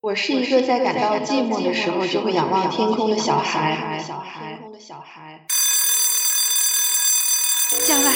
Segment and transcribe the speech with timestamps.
[0.00, 3.98] 我是一个在感到寂寞的时候就会仰望天空的小孩。
[7.84, 8.12] 将来，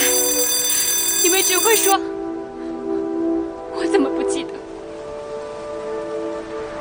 [1.22, 1.98] 你们只会说，
[3.74, 4.52] 我怎么不记得？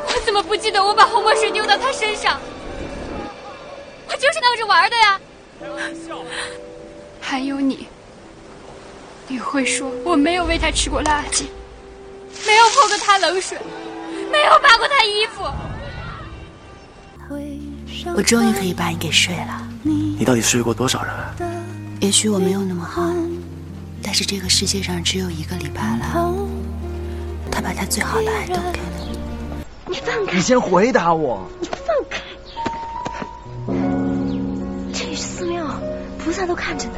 [0.07, 2.39] 我怎么不记得我把红墨水丢到他身上？
[4.07, 5.19] 我就是闹着玩的呀。
[5.59, 6.19] 开玩笑。
[7.21, 7.87] 还有你，
[9.27, 11.45] 你会说我没有喂他吃过垃圾，
[12.45, 13.57] 没有泼过他冷水。
[14.31, 15.43] 没有扒过他衣服。
[18.15, 19.61] 我终于可以把你给睡了。
[19.83, 21.13] 你到底睡过多少人？
[21.99, 23.03] 也许我没有那么好，
[24.01, 26.33] 但是这个世界上只有一个李白了。
[27.51, 29.17] 他把他最好的爱都给了你。
[29.87, 30.33] 你放开！
[30.33, 31.45] 你先回答我。
[31.59, 31.77] 你放
[32.09, 32.21] 开！
[34.93, 35.65] 这里是寺庙，
[36.17, 36.93] 菩萨都看着呢。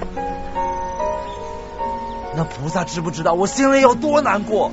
[2.36, 4.72] 那菩萨知不知道我心里有多难过？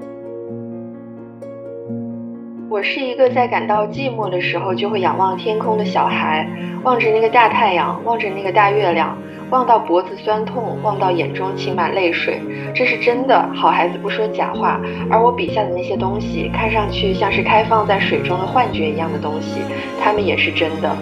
[2.78, 6.48] 我是一个在感到寂寞的时候就会仰望天空的小孩，
[6.84, 9.18] 望着那个大太阳，望着那个大月亮，
[9.50, 12.40] 望到脖子酸痛，望到眼中噙满泪水。
[12.72, 14.80] 这是真的，好孩子不说假话。
[15.10, 19.58] 而我笔下的那些东西，看上去像是开放在水中的幻觉一样的东西，
[20.00, 20.96] 它们也是真的。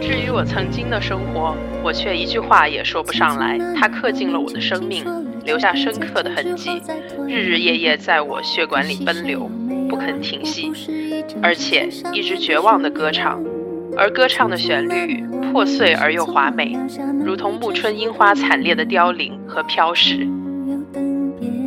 [0.00, 3.58] 至于我曾经的生活，我却一句话也说不上来。
[3.78, 5.04] 它刻进了我的生命。
[5.44, 6.70] 留下深刻的痕迹，
[7.26, 9.50] 日日夜夜在我血管里奔流，
[9.88, 10.70] 不肯停息，
[11.42, 13.42] 而且一直绝望的歌唱，
[13.96, 16.76] 而歌唱的旋律破碎而又华美，
[17.24, 20.26] 如同暮春樱花惨烈的凋零和飘逝。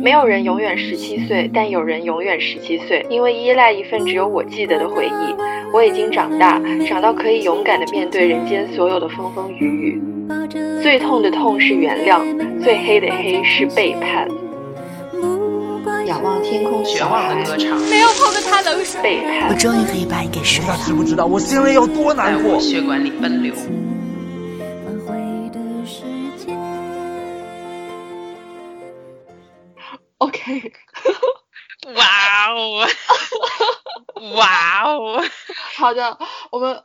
[0.02, 5.34] 没有人永远十七岁，但有人永远十七岁，因为依赖一份只有我记得的回忆。
[5.72, 10.02] 我已经长大，长到可以勇敢地面对人间所有的风风雨雨。
[10.82, 14.28] 最痛的痛是原谅，最黑的黑是背叛。
[16.06, 19.02] 仰望天空，绝望的歌唱，没有泼过他冷水。
[19.02, 19.48] 背叛。
[19.48, 20.76] 我终于可以把你给睡了。
[20.84, 22.50] 知不知道我心里有多难过？
[22.50, 23.54] 在我血管里奔流。
[30.18, 30.72] OK。
[31.94, 32.04] 哇
[32.52, 32.86] 哦！
[34.36, 35.22] 哇哦！
[35.76, 36.18] 好的，
[36.50, 36.82] 我们。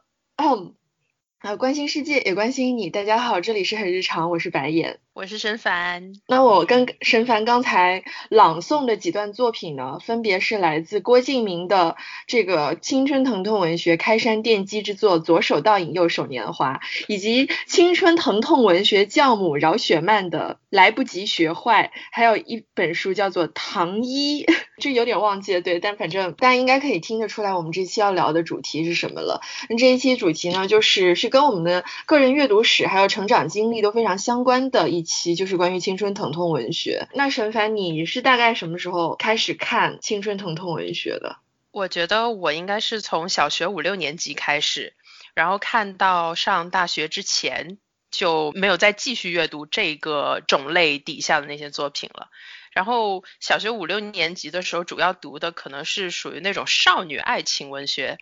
[1.41, 2.91] 啊，关心世界也关心你。
[2.91, 6.13] 大家好，这里是很日常，我是白眼，我是申凡。
[6.27, 16.75] 那我跟申凡刚才朗诵的几段作品呢，分别是来自郭敬明的这个青春疼痛文学开山奠基之作《左手倒影，右手年华》，
[17.07, 24.45] 以及青春疼痛文学教母饶雪漫的《来不及学坏》，还有一本书叫做《唐一》，
[24.79, 29.41] 这有点忘记了，对，但反正大家应该可以听得出来，我们这期要聊的主题是什么了。
[29.69, 31.31] 那这一期主题呢，就是是。
[31.31, 37.07] 跟我们的个人阅读史还有成长经历都非常相关的一期，就是关于青春疼痛文学。
[37.13, 41.37] 那沈凡，你是大概什么时候开始看青春疼痛文学的？
[41.71, 44.93] 我觉得我应该是从小学五六年级开始，
[45.33, 47.77] 然后看到上大学之前
[48.09, 52.29] 就没有再继续阅读这个种类底下的那些作品了。
[52.71, 58.17] 然后小学五六年级的时候，主要读的可能是属于那种少女爱情文学。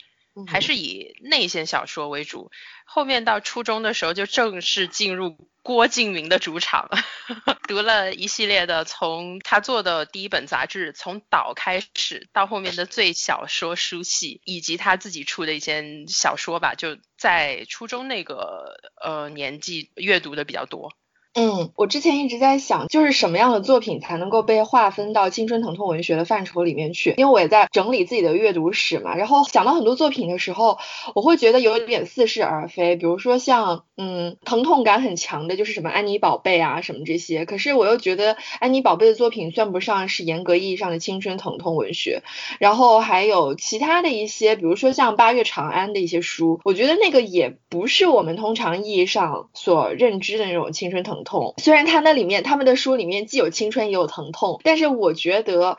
[0.48, 2.52] 还是以内线小说为主，
[2.86, 6.90] 后面到初中的时候就正式进入郭敬明的主场，
[7.68, 20.94] 读了一系列的从他做的第一本杂志从岛开始到后面的最小说书系，以及他自己出的一些小说吧，就在初中那个呃年纪阅读的比较多。
[21.40, 27.14] 嗯，我之前一直在想，就是什么样的作品才能够被划分到青春疼痛文学的范畴里面去？
[27.16, 30.80] 因为我也在整理自己的阅读史嘛，然后想到很多作品的时候，
[31.16, 32.98] 我会觉得有点似是而非。
[32.98, 37.46] 比如说像，嗯，疼痛感很强的，就是什么安妮宝贝啊，什么这些。
[37.46, 42.22] 可是我又觉得安妮宝贝的作品算不上是严格意义上的青春疼痛文学。
[42.60, 51.24] 然后还有其他的一些，比如说像八月长安的一些书，我觉得那个也不是我们通常意义上所认知的那种青春疼。
[51.24, 55.78] 痛，痛虽然他那里面他们的书里面既有青春也有疼痛，但是我觉得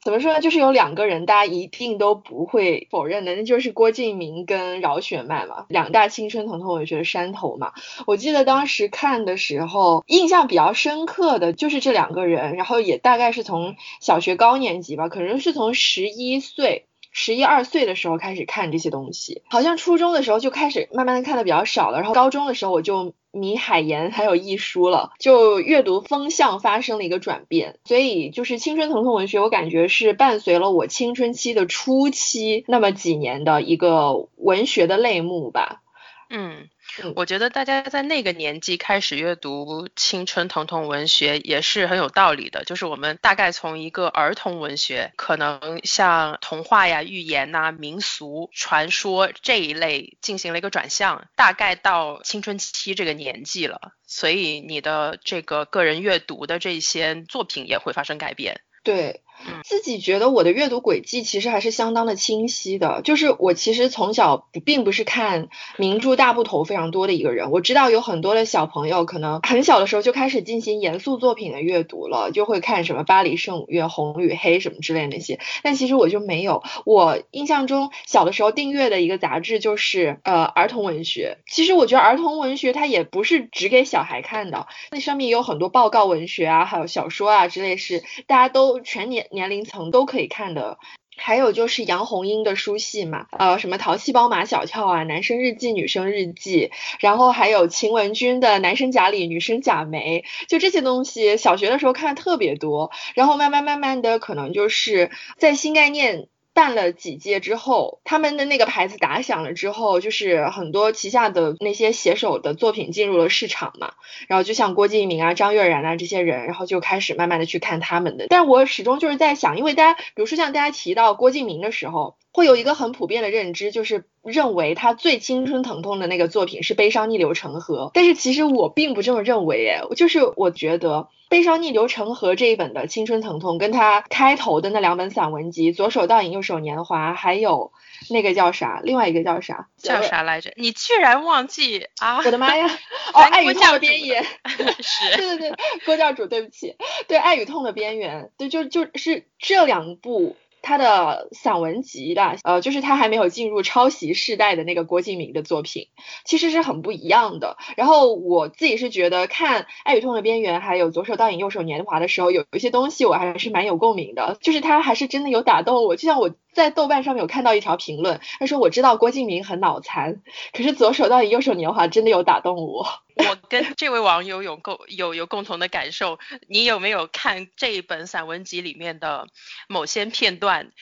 [0.00, 7.72] 怎么说呢，就是有两个人大家一定都不会否认的，那就是郭敬明跟饶雪漫嘛，两大青春疼痛文学的山头嘛。
[8.06, 16.86] 我记得当时看的时候，印象比较深刻的就是这两个人，然后也大概是从小学高年级吧，可能是从十一岁。
[17.16, 35.82] 十一二岁的时候开始看这些东西，好像初中的时候就开始慢慢的看的比较少了，然后高中的时候我就米海岩还有易书了，就阅读风向发生了一个转变，所以就是青春疼痛文学，我感觉是伴随了我青春期的初期那么几年的一个文学的类目吧。
[36.30, 36.68] 嗯，
[37.14, 42.64] 我觉得大家在那个年纪开始阅读青春疼痛文学也是很有道理的。
[42.64, 58.60] 就是我们大概从一个儿童文学，可能像童话呀、寓言呐、民俗传说这一类进行了一个转向，大概到青春期这个年纪了，所以你的这个个人阅读的这些作品也会发生改变。
[58.82, 59.22] 对。
[59.62, 67.50] 自己觉得我的阅读轨迹其实还是相当的清晰的，就是我其实从小并不是看名著大部头非常多的一个人。
[67.50, 75.40] 我知道有很多的小朋友可能很小的时候就开始进行严肃作品的阅读了，就会看什么《巴黎圣母院》《红与黑》什么之类那些。
[75.62, 81.38] 但其实我就没有，我印象中小的时候订阅的一个杂志就是呃儿童文学。
[81.46, 89.23] 其实我觉得儿童文学它也不是只给小孩看的，那上面也有很多报告文学啊，还有小说啊之类是大家都全年。
[89.30, 90.78] 年龄层都可以看的，
[91.16, 106.28] 还有就是杨红樱的书系嘛，呃，什么淘气包马小跳啊，男生日记、女生日记，然后还有秦文君的男生贾里、女生贾梅，就这些东西，小学的时候看的特别多，然后慢慢慢慢的，可能就是在新概念。
[106.54, 113.92] 办了几届之后，他们的那个牌子打响了之后，就是很多旗下的那些写手的作品进入了市场嘛。
[114.28, 118.26] 然后就像郭敬明啊、张悦然啊这些人，然后就开始慢慢的去看他们的。
[118.28, 127.86] 但我始终就是在想，因为大家，比如说像大家提到郭敬明的时候，会有一个很普遍的认知，就是认为他最青春疼痛的那个作品是《悲伤逆流成河》。
[127.94, 131.08] 但是其实我并不这么认为，哎，就是我觉得。
[131.30, 137.72] 悲伤逆流成河这一本的青春疼痛，跟他开头的那两本散文集《左手倒影，右手年华》，还有
[138.08, 139.68] 那个叫啥，另外一个叫啥？
[139.76, 140.52] 叫啥来着？
[140.56, 142.18] 你居然忘记啊！
[142.24, 142.66] 我的妈呀！
[143.14, 144.22] 哦，爱与痛的边缘。
[144.78, 145.16] 是。
[145.16, 146.76] 对对对，郭教主，对不起。
[147.08, 148.30] 对，爱与痛的边缘。
[148.36, 150.36] 对，就就是这两部。
[150.64, 155.88] 他的散文集的，呃，就是他还没有进入抄袭世代的那个郭敬明的作品，
[156.24, 157.58] 其实是很不一样的。
[157.76, 165.96] 然后我自己是觉得看《爱与痛的边缘》还有《左手倒影，右手年华》的时候，有一些东西我还是蛮有共鸣的，就是他还是真的有打动我。
[165.96, 170.22] 就像我在豆瓣上面有看到一条评论，他说我知道郭敬明很脑残，
[170.52, 172.86] 可是《左手倒影，右手年华》真的有打动我。
[173.16, 176.18] 我跟这位网友有共有有共同的感受，
[176.48, 179.28] 你有没有看这一本散文集里面的
[179.68, 180.72] 某些片段？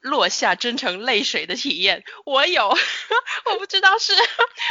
[0.00, 2.68] 落下真诚泪水的体验，我有，
[3.46, 4.12] 我不知道是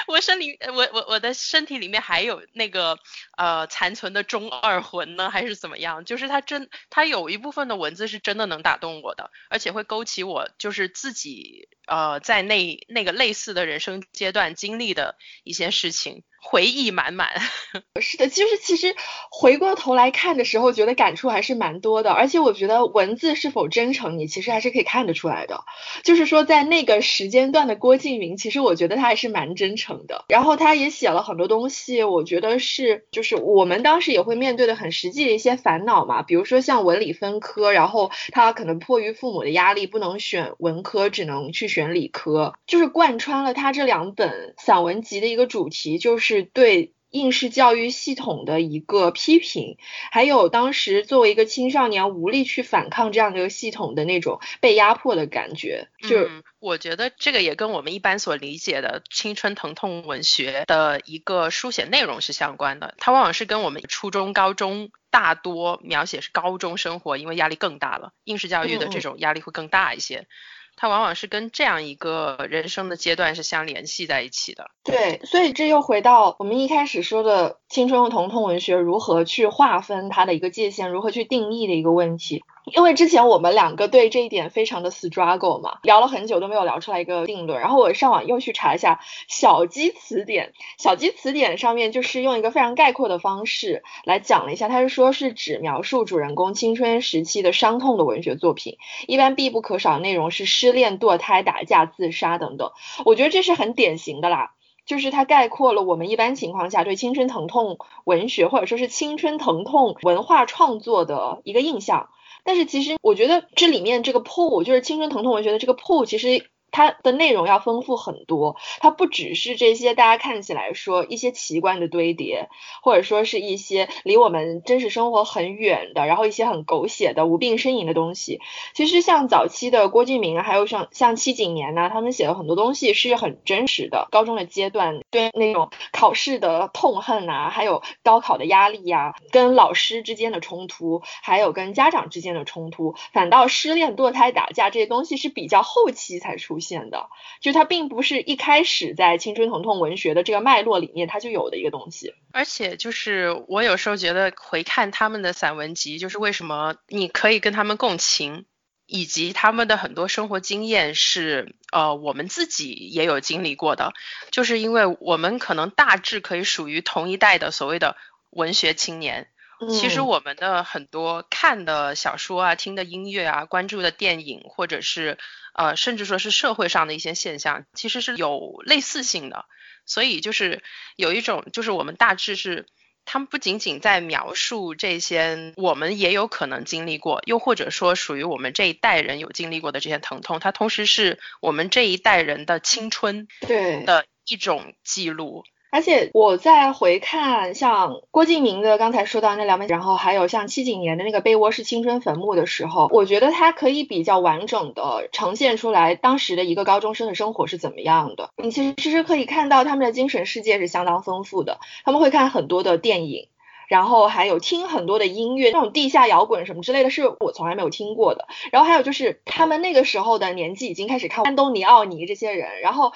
[0.07, 2.97] 我身里我我我的身体里面还有那个
[3.37, 6.05] 呃残存的中二魂呢，还是怎么样？
[6.05, 16.23] 就是他真他有一部分的文字是真的能打动我的，而且会勾起我就是自己呃在那那个类似的人生阶段经历的一些事情。
[16.47, 17.29] 回忆满满，
[17.99, 18.95] 是的，就是其实
[19.31, 22.11] 回过头来看的时候，觉得感触还是蛮多的。
[22.11, 25.63] 而且我觉得文字是否真诚，你其实还是可以看得出来的。
[26.03, 30.23] 就是说，在那个时间段的郭敬明，其实我觉得他还是蛮真诚的。
[30.29, 36.21] 然后他也写了很多东西，我觉得是就是我们当时也会面对的很实际的一些烦恼嘛。
[36.21, 46.34] 比如说像文理分科，然后他可能迫于父母的压力，不能选文科，只能去选理科，就是贯穿了他这两本散文集的一个主题，就是。
[46.35, 49.77] 是对应试教育系统的一个批评，
[50.11, 55.87] 还有当时作为一个青少年无力去反抗这样的一个系统的那种被压迫的感觉。
[56.01, 56.29] 就
[56.59, 62.95] 我觉得这个也跟我们一般所理解的青春疼痛文学的一个书写内容是相关的。
[62.97, 70.27] 它往往是跟我们初中、高中大多描写是高中生活，因为压力更大了，应试教育的这种压力会更大一些。
[70.75, 74.69] 它往往是跟这样一个人生的阶段是相联系在一起的。
[74.83, 82.43] 对，所以这又回到我们一开始说的青春和疼痛文学如何去划分它的一个界限，如何去定义的一个问题。
[82.73, 87.59] 因为之前我们两个对这一点非常的 struggle 嘛，聊了很久都没有聊出来一个定论。
[87.59, 102.71] 然后我上网又去查一下小鸡词典，小鸡词典上面就是用一个非常概括的方式来讲了一下，它是说是指描述主人公青春时期的伤痛的文学作品，一般必不可少内容是失恋、堕胎、打架、自杀等等。
[103.05, 104.53] 我觉得这是很典型的啦，
[104.87, 112.09] 就是它概括了我们一般情况下对青春疼痛文学或者说是青春疼痛文化创作的一个印象。
[112.45, 116.49] 但是其实我觉得这里面这个 pull 就是青春疼痛文学的这个 pull，其实。
[116.75, 122.49] 它的内容要丰富很多，它不只是这些大家看起来说一些奇观的堆叠，
[122.83, 128.41] 或者说是一些离我们真实生活很远的，然后一些很狗血的无病呻吟的东西。
[128.73, 134.09] 其实像早期的郭敬明，还有像像七景年呐，他们写的很多东西是很真实的。
[134.11, 146.64] 高中的阶段对那种考试的痛恨呐，还有高考的压力呀，跟老师之间的冲突，还有跟家长之间的冲突，反倒失恋、堕胎、打架这些东西是比较后期才出现。
[146.65, 152.13] 现的，就它并不是一开始在青春疼痛文学的这个脉络里面它就有的一个东西。
[152.33, 158.45] 而且就是我有时候觉得回看他们的散文集，就是为什么你可以跟他们共情。
[158.87, 163.93] 以及他们的很多生活经验是，呃，我们自己也有经历过的，
[164.29, 167.97] 就是因为我们可能大致可以属于同一代的所谓的
[168.29, 169.27] 文学青年。
[169.71, 175.17] 其实我们的很多看的小说啊、听的音乐啊、关注的电影，或者是
[175.55, 179.45] 呃，甚至说是社会上的一些现象，其实是有类似性的。
[179.85, 180.63] 所以就是
[180.95, 182.65] 有一种，就是我们大致是。
[183.07, 195.43] 他们不仅仅在描述这些我们也有可能经历过，又或者说属于我们这一代人有经历过的这些疼痛，它同时是我们这一代人的青春对的一种记录。
[195.75, 208.29] 而且我在回看像郭敬明的刚才说到那两本，然后还有像七几年的那个被窝是青春坟墓的时候，我觉得它可以比较完整的呈现出来当时的一个高中生的生活是怎么样的。
[208.37, 213.27] 你其实其实可以看到他们的精神世界是相当丰富的，他们会看很多的电影。
[213.67, 218.27] 然后还有听很多的音乐，那种地下摇滚什么之类的，是我从来没有听过的。
[218.51, 222.61] 然后还有就是他们那个时候的年纪已经开始看安东尼奥尼这些人。
[222.61, 222.93] 然后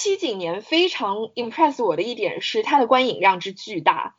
[0.00, 4.14] 七几年非常 impress 我的一点是它的观影量之巨大。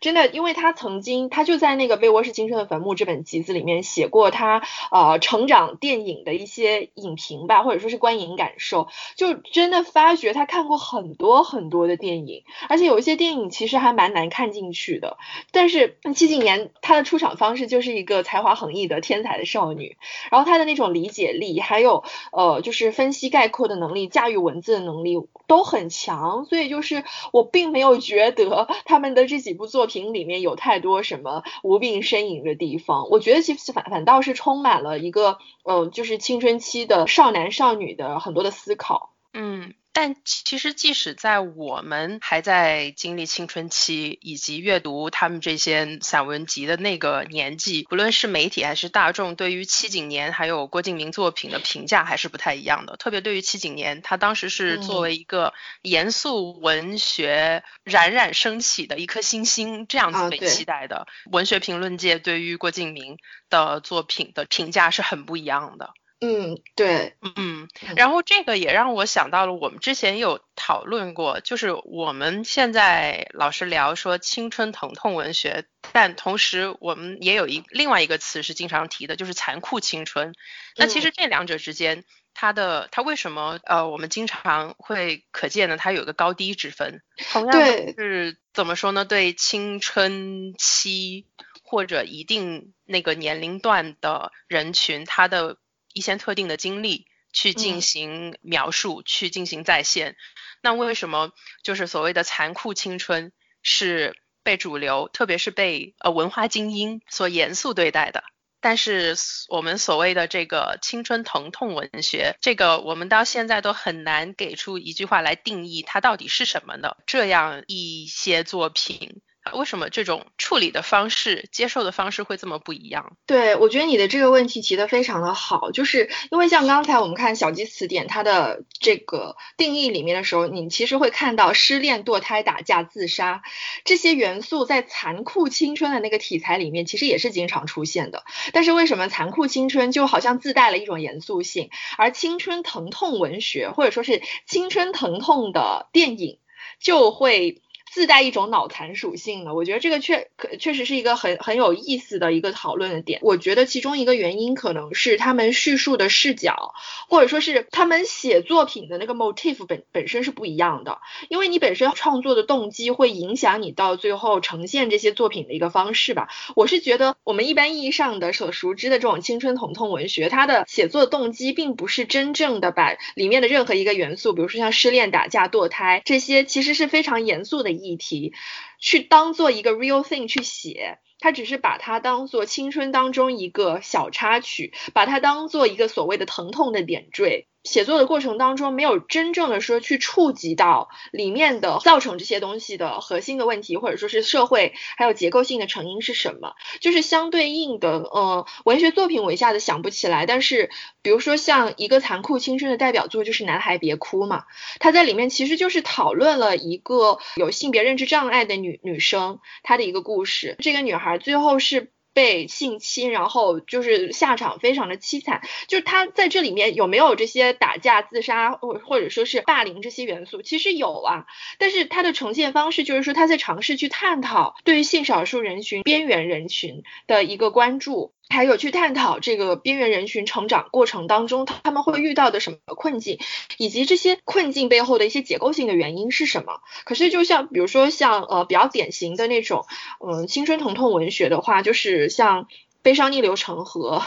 [0.00, 15.16] 真的，因为他曾经，他就在那个《被窝是青春的坟墓》这本集子里面写过他呃成长电影的一些影评吧，或者说是观影感受，就真的发觉他看过很多很多的电影，而且有一些电影其实还蛮难看进去的。
[15.52, 19.96] 但是七几年他的出场方式就是一个才华横溢的天才的少女，
[20.30, 25.16] 然后他的那种理解力，还有呃就是分析概括的能力、驾驭文字的能力
[25.46, 29.54] 都很强，所以就是我并没有觉得他们的这几。
[29.54, 39.74] 部作品里面有太多什么无病呻吟的地方，我觉得其实反反倒是充满了一个，嗯，就是青春期的少男少女的很多的思考，嗯。
[39.94, 52.96] 但其实，即使在我们还在经历青春期以及阅读他们这些散文集的那个年纪，不论是媒体还是大众，对于七景年还有郭敬明作品的评价还是不太一样的。
[52.96, 61.06] 特别对于七景年，他当时是作为一个严肃文学冉冉升起的一颗星星这样子被期待的。
[61.30, 63.16] 文学评论界对于郭敬明
[63.48, 65.94] 的作品的评价是很不一样的。
[66.24, 80.34] 嗯，对，嗯，然后这个也让我想到了，我们之前有讨论过，就是我们现在老是聊说青春疼痛文学，但同时我们也有一另外一个词是经常提的，就是残酷青春。
[80.76, 85.76] 那其实这两者之间，它的它为什么呃，我们经常会可见呢？
[85.76, 87.02] 它有一个高低之分。
[87.32, 87.54] 同样
[87.98, 89.04] 是怎么说呢？
[89.04, 91.26] 对青春期
[91.62, 95.56] 或者一定那个年龄段的人群，他的
[95.94, 100.16] 一些特定的经历去进行描述，去进行再现。
[100.62, 101.32] 那为什么
[101.62, 103.32] 就是所谓的残酷青春
[103.62, 108.24] 是被主流，特别是被呃文化精英所严肃对待的？
[108.60, 109.14] 但是
[109.48, 116.96] 我们所谓的这个青春疼痛文学，这个我们到现在都很难给出一句话来定义它到底是什么呢？
[117.06, 119.20] 这样一些作品。
[119.52, 123.16] 为什么这种处理的方式、接受的方式会这么不一样？
[123.26, 133.42] 对，我觉得你的这个问题提的非常的好，就是因为像刚才我们看小鸡词典它的这个定义里面的时候，你其实会看到失恋、堕胎、打架、自杀
[133.84, 138.24] 这些元素在残酷青春的那个题材里面，其实也是经常出现的。
[138.52, 146.38] 但是为什么残酷青春就好像自带了一种严肃性，而青春疼痛文学或者说是青春疼痛的电影
[146.80, 147.60] 就会？
[147.94, 153.20] 自带一种脑残属性的，我觉得这个确可确实是一个很很有意思的一个讨论的点。
[153.22, 156.74] 我觉得其中一个原因可能是他们叙述的视角，
[157.08, 160.98] 或者说是他们写作品的那个 motif 本本身是不一样的。
[161.28, 166.26] 因为你本身创作的动机会影响你到最后呈现这些作品的一个方式吧。
[166.56, 177.83] 我是觉得我们一般意义上的所熟知的这种青春疼痛文学，它的写作动机并不是真正的把里面的任何一个元素，比如说像失恋、打架、堕胎这些，其实是非常严肃的。
[177.83, 178.32] 一议题，
[178.80, 187.46] 去当做一个 real thing 去写，他只是把它当做青春当中一个小插曲，把它当做一个所谓的疼痛的点缀。
[187.64, 200.26] 写作的过程当中，没有真正的说去触及到里面的造成这些东西的核心的问题，或者说是社会还有结构性的成因是什么，就是相对应的，呃，文学作品我一下子想不起来。
[200.26, 200.68] 但是，
[201.02, 204.44] 比如说像一个残酷青春的代表作就是《男孩别哭》嘛，
[204.78, 210.56] 他在里面其实就是讨论了一个有性别认知障碍的女女生她的一个故事。
[210.58, 211.93] 这个女孩最后是。
[212.14, 215.42] 被性侵，然后就是下场非常的凄惨。
[215.68, 220.40] 就是他在这里面有没有这些打架、自杀或或者说是霸凌这些元素？
[220.40, 221.26] 其实有啊，
[221.58, 228.12] 但是他的呈现方式就是说他在尝试去探讨对于性少数人群、边缘人群的一个关注。
[228.30, 233.20] 还有去探讨这个边缘人群成长过程当中他们会遇到的什么困境，
[233.58, 236.60] 以及这些困境背后的一些结构性的原因是什么。
[236.84, 239.66] 可是就像比如说像呃比较典型的那种
[240.04, 242.48] 嗯青春疼痛文学的话，就是像
[242.82, 244.02] 悲伤逆流成河，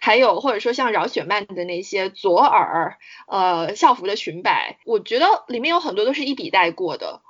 [0.00, 2.98] 还有或者说像饶雪漫的那些左耳
[3.28, 7.22] 呃校服的裙摆，我觉得里面有很多都是一笔带过的，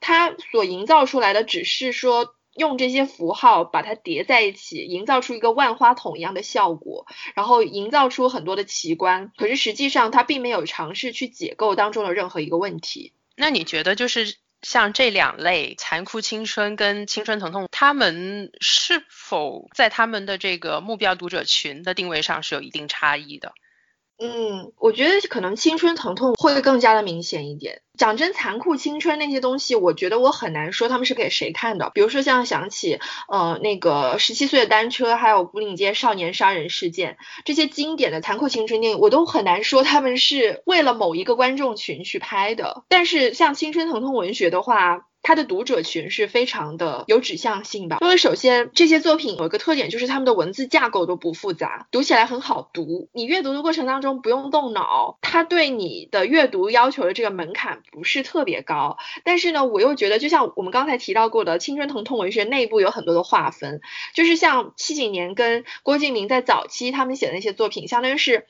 [0.00, 2.34] 它所营造出来的只是说。
[2.54, 9.32] 用这些符号把它叠在一起，营造出一个万花筒一样的效果，然后营造出很多的奇观。
[9.36, 13.12] 可是实际上，它并没有尝试去解构当中的任何一个问题。
[13.36, 23.52] 那你觉得，就是像这两类残酷青春跟青春疼痛，他们是否在他们的这个目标读者群的定位上是有一定差异的？
[24.16, 27.82] 嗯，我觉得可能青春疼痛会更加的明显一点。
[27.98, 31.90] 讲真，残酷青春那些东西，我觉得我很难说他们是给谁看的。
[31.94, 42.84] 比如说像想起，呃，那个十七岁的单车，还有古岭街少年杀人事件这些经典的残酷青春电影，我都很难说他们是为了某一个观众群去拍的。
[42.88, 53.08] 但是像青春疼痛文学的话，它的读者群是非常的有指向性吧，因为首先这些作品有一个特点，就是他们的文字架构都不复杂，读起来很好读。
[53.14, 58.98] 你阅读的过程当中不用动脑，它对你的阅读要求的这个门槛不是特别高。
[59.24, 63.80] 但是呢，我又觉得，就像我们刚才提到过的，青春疼痛文学内部有很多的划分，
[64.14, 68.46] 就是像七几年跟郭敬明在早期他们写的那些作品，相当于是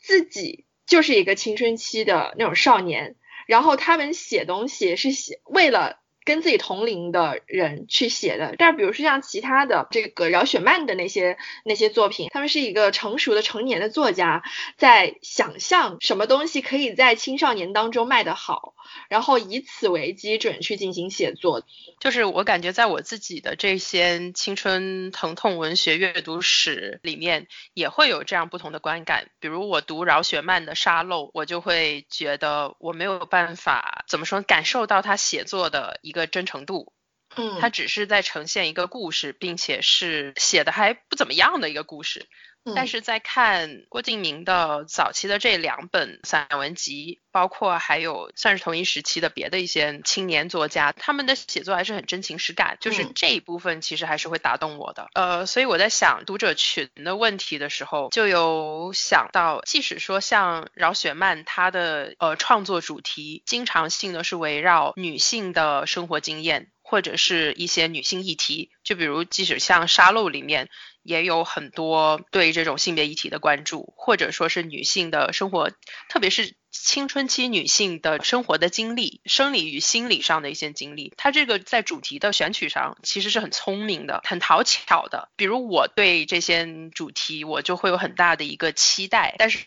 [0.00, 3.14] 自己就是一个青春期的那种少年，
[3.50, 5.98] 然后他们写东西是写为了。
[6.30, 14.44] 跟自己同龄的人去写的，但是比如说像其他的这个饶雪漫的那些那些作品，他们是一个成熟的成年的作家，
[14.76, 18.74] 在想象什么东西可以在青少年当中卖得好，
[19.08, 21.64] 然后以此为基准去进行写作。
[21.98, 29.26] 就是我感觉在我自己的这些青春疼痛文学阅读史里面，也会有这样不同的观感。
[29.40, 36.19] 比如我读饶雪漫的《沙漏》，我就会觉得我没有办法怎么说感受到他写作的一个。
[36.20, 36.92] 的真诚度，
[37.34, 42.28] 嗯，他只是在呈现一个故事，并且是写的还不怎么样的一个故事。
[42.74, 55.08] 但是在看郭敬明的早期的这两本散文集，包括还有算是同一时期的别的一些青年作家，他们的写作还是很真情实感，就是这一部分其实还是会打动我的。
[55.14, 70.68] 呃，所以我在想读者群的问题的时候，就有想到，即使说像饶雪漫，她的呃创作主题经常性的是围绕女性的生活经验，或者是一些女性议题，就比如即使像《沙漏》里面。
[71.02, 75.72] 也有很多对这种性别议题的关注，或者说是女性的生活，
[76.10, 81.14] 特别是青春期女性的生活的经历，生理与心理上的一些经历。
[81.16, 85.30] 它这个在主题的选取上其实是很聪明的，很讨巧的。
[85.36, 89.64] 比如我对这些主题，我就会有很大的一个期待，但是。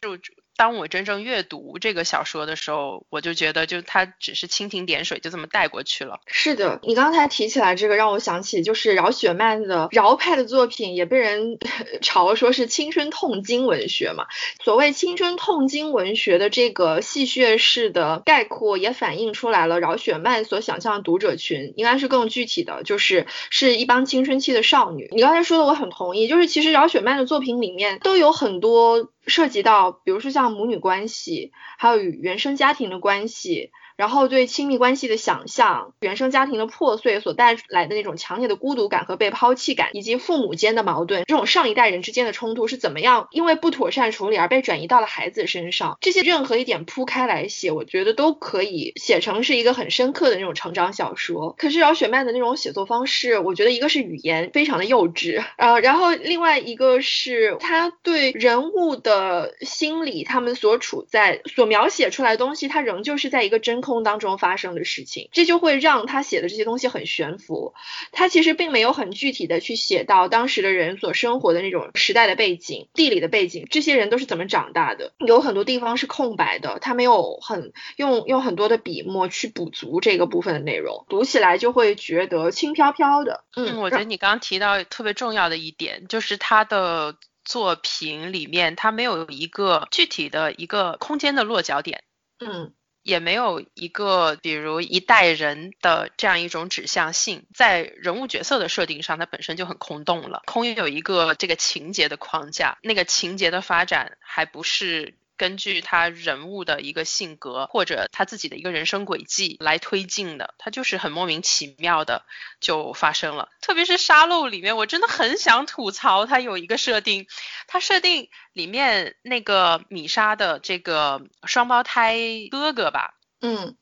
[0.55, 6.19] 当我真正阅读这个小说的时候，我就觉得，就它只是蜻蜓点水，就这么带过去了。
[6.27, 11.57] 是的，你刚才提起来这个，让我想起就是饶雪漫的饶派的作品，也被人
[12.01, 14.25] 嘲说是青春痛经文学嘛。
[14.63, 25.09] 所谓青春痛经文学的这个戏谑式的概括，也反映出来了饶雪漫所想象的读者群，应该是更具体的，就是是一帮青春期的少女。
[25.11, 29.09] 你刚才说的，我很同意，就是其实饶雪漫的作品里面都有很多。
[29.25, 33.71] 涉及到，比如说像母女关系，还有与原生家庭的关系。
[33.95, 45.97] 然后对亲密关系的想象，原生家庭的破碎所带来的那种强烈的孤独感和被抛弃感，以及父母间的矛盾，这种上一代人之间的冲突是怎么样因为不妥善处理而被转移到了孩子身上？
[46.01, 51.53] 这些任何一点铺开来写，我觉得都可以写成是一个很深刻的那种成长小说。
[51.57, 63.82] 可是饶雪漫的那种写作方式，我觉得一个是语言非常的幼稚，呃，然后另外一个是他对人物的心理，他们所处在所描写出来的东西，他仍旧是在一个真。
[63.83, 67.75] 空当中发生的事情，这就会让他写的这些东西很悬浮。
[68.11, 75.13] 他其实并没有很具体的去写到当时的人所生活的那种时代的背景、地理的背景，这些人都是怎么长大的。
[75.19, 83.43] 有很多地方是空白的，他没有很用用很多的笔墨去补足这个部分的内容，读起来就会觉得轻飘飘的。
[83.55, 92.03] 嗯，我觉得你刚刚提到特别重要的一点，就是他的作品里面他没有一个具体的一个空间的落脚点。
[92.39, 92.73] 嗯。
[93.03, 105.13] 也没有一个比如一代人的这样一种指向性，在人物角色的设定上，它本身就很空洞了，空有一个这个情节的框架，那个情节的发展还不是。
[105.43, 112.23] 根据他人物的一个性格或者他自己的一个人生轨迹来推进的，他就是很莫名其妙的
[112.61, 113.49] 就发生了。
[113.59, 117.27] 特别是沙漏里面，我真的很想吐槽他有一个设定，
[117.67, 122.17] 他设定里面那个米莎的这个双胞胎
[122.49, 123.75] 哥哥吧，嗯。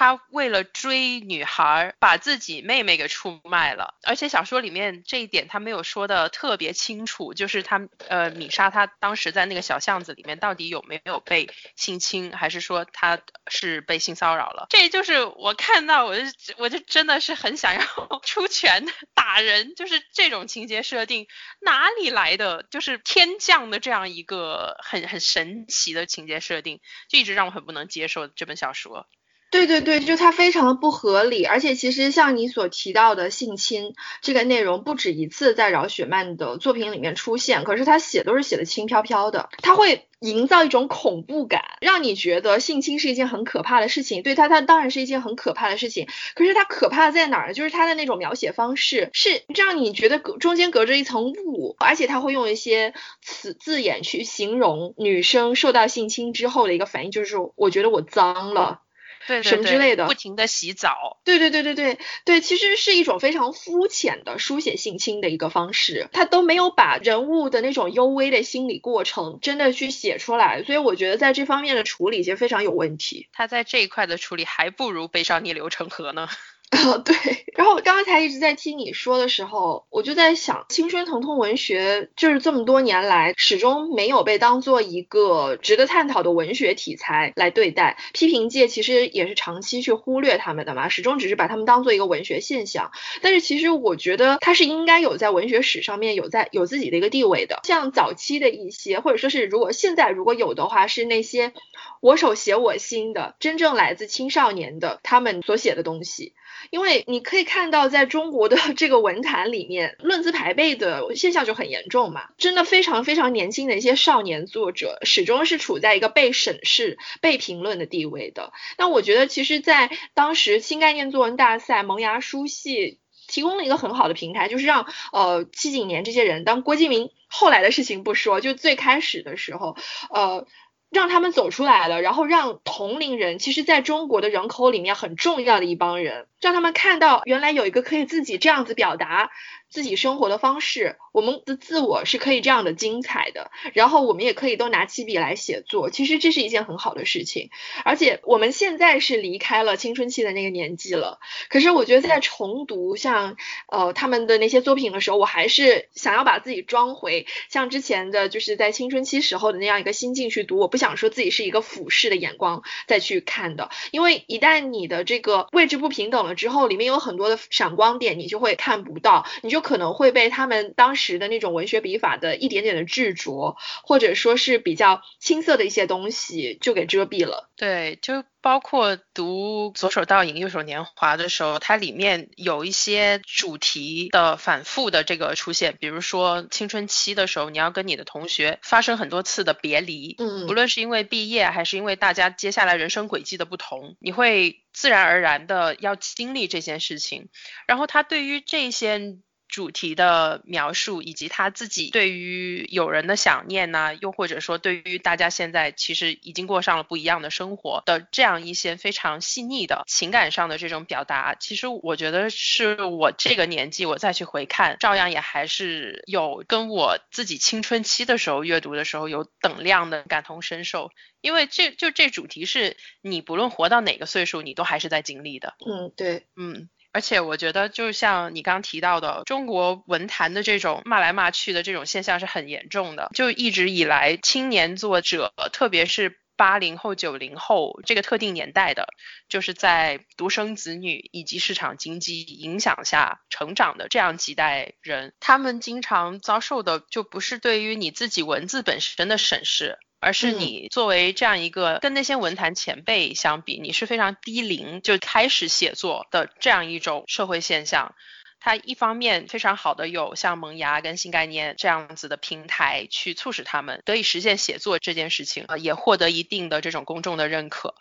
[0.00, 14.68] 他为了追女孩，把自己妹妹给出卖了，而且小说里面这一点他没有说的特别清楚，就是他呃米莎她当时在那个小巷子里面到底有没有被性侵，还是说她是被性骚扰了？
[14.70, 16.24] 这就是我看到我就
[16.56, 17.82] 我就真的是很想要
[18.24, 21.26] 出拳打人，就是这种情节设定
[21.60, 22.64] 哪里来的？
[22.70, 29.06] 就是天降的这样一个很很神奇的情节设定，就一直让我很不能接受这本小说。
[29.50, 44.22] 对对对，就它非常的不合理，而且其实像你所提到的性侵这个内容不止一次在饶雪漫的作品里面出现，可是他写都是写的轻飘飘的，他会营造一种恐怖感，让你觉得性侵是一件很可怕的事情。
[44.22, 47.54] 对他，他当然是一件很可怕的事情，可是他可怕在哪儿呢？
[47.54, 58.82] 就是他的那种描写方式是让你觉得隔中间隔着一层雾，而且他会用一些词字眼去形容女生受到性侵之后的一个反应，就是我觉得我脏了。
[59.30, 61.18] 对什么之类的，不停的洗澡。
[61.24, 73.28] 对对对对对对，其实是一种非常肤浅的书写性侵的一个方式，他都没有把人物的那种幽微的心理过程真的去写出来，所以我觉得在这方面的处理其实非常有问题。
[73.32, 76.28] 他在这一块的处理还不如《悲伤逆流成河》呢。
[76.86, 77.14] 哦，对，
[77.54, 92.92] 然后刚才一直在听你说的时候，我就在想，青春疼痛文学就是这么多年来始终没有被当做一个值得探讨的文学题材来对待，批评界其实也是长期去忽略他们的嘛，始终只是把他们当做一个文学现象。
[93.20, 101.52] 但是其实我觉得它是应该有在文学史上面有在有自己的一个地位的，像早期的一些，或者说是如果现在如果有的话，是那些
[102.00, 106.32] 我手写我心的，真正来自青少年的他们所写的东西。
[106.68, 112.28] 因为你可以看到，在中国的这个文坛里面，论资排辈的现象就很严重嘛。
[112.36, 118.52] 真的非常非常年轻的一些少年作者，始终是处在一个被审视、被评论的地位的。
[118.76, 129.76] 那我觉得，其实，在当时新概念作文大赛、萌芽书系提供了一个很好的平台，就是让呃七几年这些人，当郭敬明后来的事情不说，就最开始的时候，
[130.12, 130.46] 呃。
[130.90, 139.30] 让他们走出来了，然后让同龄人，其实在中国的人口里面很重要的一帮人，让他们看到原来有一个可以自己这样子表达。
[139.70, 147.50] 自己生活的方式，我们的自我是可以这样的精彩的，然后我们也可以都拿起笔来写作，其实这是一件很好的事情。
[147.84, 153.36] 而且我们现在是离开了青春期的那个年纪了，可是我觉得在重读像
[153.68, 160.58] 呃他们的那些作品的时候，我还是想要把自己装回像之前的就是在青春期时候的那样一个心境去读。
[160.58, 169.59] 我不想说自己是一个俯视的眼光再去看的，因为一旦你的这个位置不平等了之后，里面有很多的闪光点，你就会看不到，你就。
[169.60, 177.50] 可能会被他们当时的那种文学笔法的一点点的执着，或者说是比较青涩的一些东西，就给遮蔽了。
[177.56, 197.28] 对，就包括读《左手倒影，右手年华》的时候，它里面有一些主题的反复的这个出现，比如说青春期的时候，你要跟你的同学发生很多次的别离，嗯，无论是因为毕业，还是因为大家接下来人生轨迹的不同，你会自然而然的要经历这件事情。
[197.66, 199.18] 然后他对于这些。
[199.50, 225.54] 主题的描述，以及他自己对于友人的想念呢，又或者说对于大家现在其实已经过上了不一样的生活的这样一些非常细腻的情感上的这种表达，其实我觉得是我这个年纪我再去回看，照样也还是有跟我自己青春期的时候阅读的时候有等量的感同身受，因为这就这主题是你不论活到哪个岁数，你都还是在经历的。
[225.66, 226.68] 嗯，对，嗯。
[226.92, 233.10] 而且我觉得，就像你刚提到的，中国文坛的这种骂来骂去的这种现象是很严重的。
[233.14, 238.88] 就一直以来，青年作者，特别是八零后、九零后这个特定年代的，
[239.28, 249.78] 就是在独生子女以及市场经济影响下成长的这样几代人，他们经常遭受的就不是对于你自己文字本身的审视。
[250.00, 257.94] 而是你作为这样一个跟那些文坛前辈相比，你是非常低龄就开始写作的这样一种社会现象，
[258.40, 267.74] 它一方面非常好的有像萌芽跟新概念这样子的平台去促使他们得以实现写作这件事情，呃，也获得一定的这种公众的认可。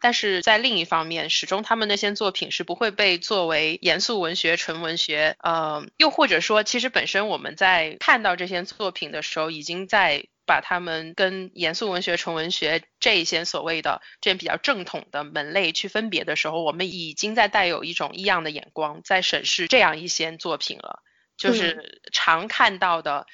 [0.00, 21.02] 但是在另一方面，始终他们那些作品是不会被作为严肃文学、纯文学，呃，又或者说，其实本身我们在看到这些作品的时候，已经在把他们跟严肃文学、纯文学这一些所谓的这些比较正统的门类去分别的时候，我们已经在带有一种异样的眼光在审视这样一些作品了，
[21.36, 23.26] 就是常看到的。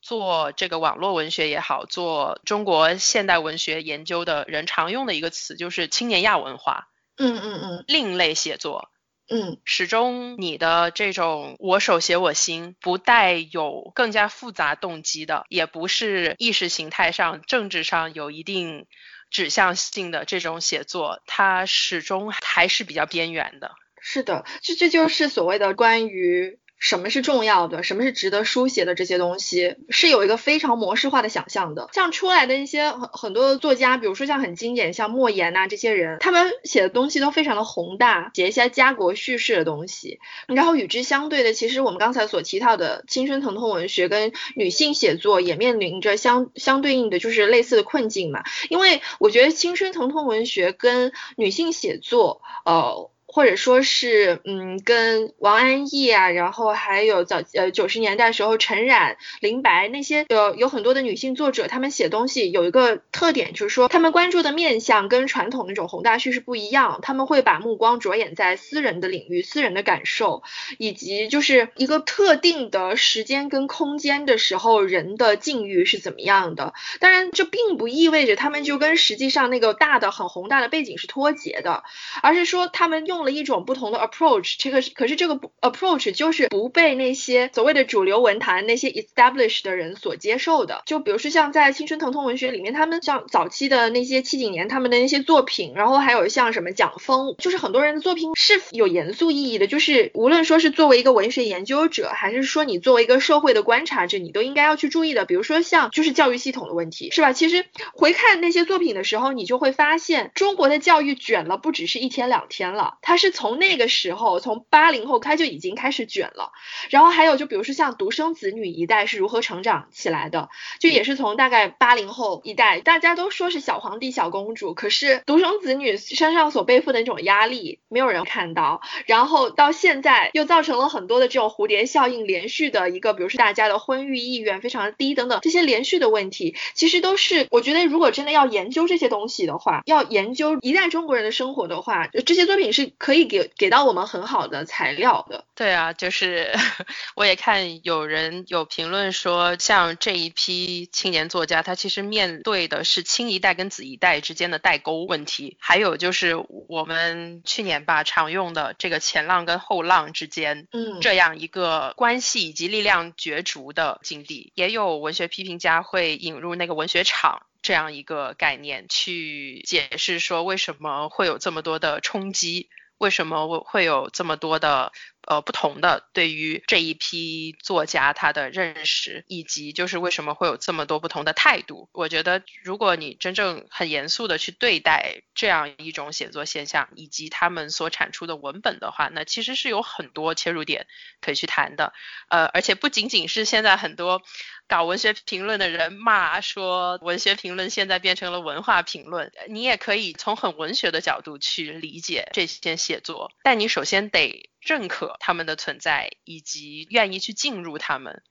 [0.00, 6.88] 做这个网络文学也好，做中国现代文学研究的人常用的一个词就是青年亚文化。
[7.16, 8.90] 嗯嗯嗯，另类写作。
[9.30, 18.86] 嗯，始终你的这种我手写我心，不带有更加复杂动机的，也不是意识形态上、政治上有一定
[19.30, 23.72] 指向性的这种写作，它始终还是比较边缘的。
[24.00, 26.58] 是的，这这就是所谓的关于。
[26.78, 27.82] 什么是重要的？
[27.82, 28.94] 什么是值得书写的？
[28.94, 31.88] 这些东西是有一个非常模式化的想象的。
[31.92, 40.20] 像出来的一些很很多作家，比如说像很经典，像莫言呐这些人，他们写的东西都非常的宏大，写一些家国叙事的东西。
[40.46, 48.44] 然后与之相对的，其实我们刚才所提到的青春疼痛文学跟女性写作也面临着相相对应的就是类似的困境嘛。
[48.68, 53.10] 因为我觉得青春疼痛文学跟女性写作，呃。
[53.30, 70.42] 或者说是，嗯，跟王安忆啊，然后还有早呃九十年代时候陈冉、林白那些有有很多的女性作者，他们写东西有一个特点，就是说他们关注的面向跟传统那种宏大叙事不一样，他们会把目光着眼在私人的领域、私人的感受，
[70.78, 76.72] 以及就是一个特定的时间跟空间的时候人的境遇是怎么样的。
[76.98, 81.84] 当然，这并不意味着他们就跟实际上那个大的很宏大的背景是脱节的，
[82.22, 83.17] 而是说他们用。
[83.18, 90.82] 用了一种不同的 approach，这个可是这个 approach 就是不被那些所谓的主流文坛那些 established 的人所接受的。
[90.86, 99.66] 就比如说像在青春疼痛文学里面，他们像早期的那些七几年他们的那些作品，然后还有像什么蒋峰，就是很多人的作品是有严肃意义的。
[99.66, 105.24] 就是无论说是作为一个文学研究者，还是说你作为一个社会的观察者，你都应该要去注意的。
[105.24, 107.32] 比如说像就是教育系统的问题，是吧？
[107.32, 112.98] 其实回看那些作品的时候，你就会发现中国的教育卷了不只是一天两天了。
[113.08, 116.52] 他是从那个时候，从八零后他就已经开始卷了，
[116.90, 142.92] 然后还有就比如说像独生子女一代是如何成长起来的，就也是从大概八零后一代，大家都说是小皇帝小公主，可是独生子女身上所背负的那种压力，没有人看到，然后到现在又造成了很多的这种蝴蝶效应，连续的一个，比如说大家的婚育意愿非常的低等等，这些连续的问题，其实都是我觉得如果真的要研究这些东西的话，要研究一代中国人的生活的话，这些作品是。
[142.98, 145.44] 可以给给到我们很好的材料的。
[145.54, 146.52] 对啊，就是
[147.14, 156.34] 我也看有人有评论说，像这一批青年作家，他其实面对的是青一代跟紫一代之间的代沟问题，还有就是
[156.68, 164.52] 我们去年吧常用的这个前浪跟后浪之间，嗯，这样一个关系以及力量角逐的境地。
[164.56, 172.68] 也有文学批评家会引入那个文学场这样一个概念，去解释说为什么会有这么多的冲击。
[172.98, 174.92] 为什么我会有这么多的
[175.28, 181.88] 呃不同的对于这一批作家他的认识，以及就是为什么会有这么多不同的态度？
[181.92, 190.86] 我觉得如果你真正很严肃的去对待这样一种写作现象，以及他们所产出的文本的话，那其实是有很多切入点
[191.20, 191.92] 可以去谈的。
[192.28, 194.22] 呃，而且不仅仅是现在很多。
[194.68, 199.32] 搞文学评论的人骂说，文学评论现在变成了文化评论。
[199.48, 208.22] 你也可以从很文学的角度去理解这些写作，但你首先得认可他们的存在，以及愿意去进入他们。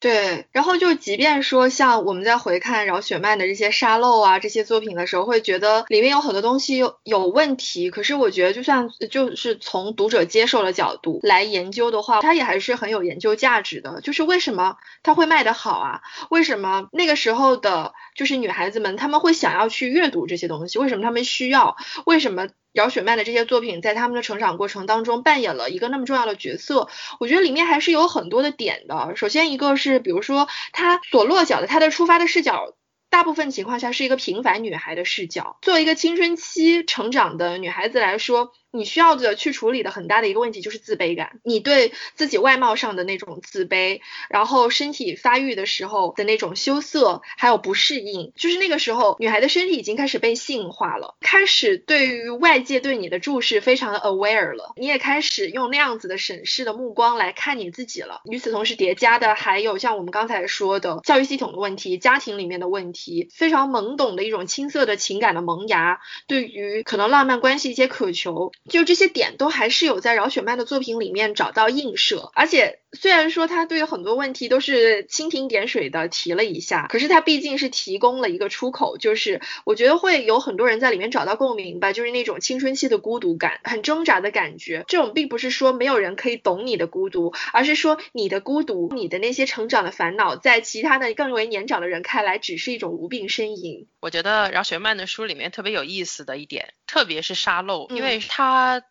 [0.00, 7.88] 对，然后就即便说像我们在回看饶雪漫的这些沙漏啊这些作品的时候，会觉得里面有很多东西有有问题。
[7.88, 14.00] 可是我觉得，就算就是从读者接受的角度来研究的话，它也还是很有研究价值的。
[14.00, 16.00] 就是为什么它会卖得好啊？
[16.30, 20.80] 为什么那个时候的，就是女孩子们她们会想要去阅读这些东西？
[20.80, 21.76] 为什么她们需要？
[22.06, 22.48] 为什么？
[22.72, 26.88] 饶雪漫的这些作品在他们的成长过程当中扮演了一个那么重要的角色，
[27.20, 29.14] 我觉得里面还是有很多的点的。
[29.16, 32.74] 首先一个是，比如说她所落脚的，她的出发的视角，
[33.10, 35.58] 大部分情况下是一个平凡女孩的视角。
[35.62, 38.52] 作为一个青春期成长的女孩子来说。
[38.72, 58.22] 你需要的去处理的很大的一个问题就是自卑感，你对自己外貌上的那种自卑，然后身体发育的时候的那种羞涩，还有不适应，就是那个时候女孩的身体已经开始被性化了，开始对于外界对你的注视非常的 aware 了，你也开始用那样子的审视的目光来看你自己了。
[58.24, 68.50] 与此同时叠加的还有像我们刚才说的教育系统的问题、家庭里面的问题，非常懵懂的一种青涩的情感的萌芽，对于可能浪漫关系一些渴求。
[68.68, 84.84] 就这些点都还是有在饶雪漫的作品里面找到映射，而且虽然说他对很多问题都是蜻蜓点水的提了一下，可是他毕竟是提供了一个出口，就是我觉得会有很多人在里面找到共鸣吧，就是那种青春期的孤独感，很挣扎的感觉。
[84.86, 93.88] 这种并不是说没有人可以懂你的孤独，而是说你的孤独，你的那些成长的烦恼，在其他的更为年长的人看来，只是一种无病呻吟。
[94.00, 98.51] 我觉得饶雪漫的书里面特别有意思的一点，特别是沙漏，因为他。
[98.52, 98.82] 他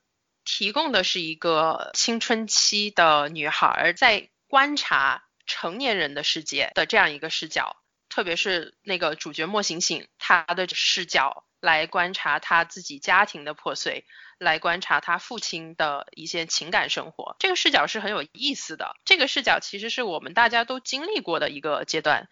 [0.43, 7.77] 提供的是一个青春期的女孩在观察成年人的世界的这样一个视角，
[8.09, 14.05] 特别是那个主角莫醒醒，他的视角来观察他自己家庭的破碎，
[14.39, 18.95] 来观察他父亲的一些情感生活，这个视角是很有意思的。
[19.05, 22.29] 这个视角其实是我们大家都经历过的一个阶段。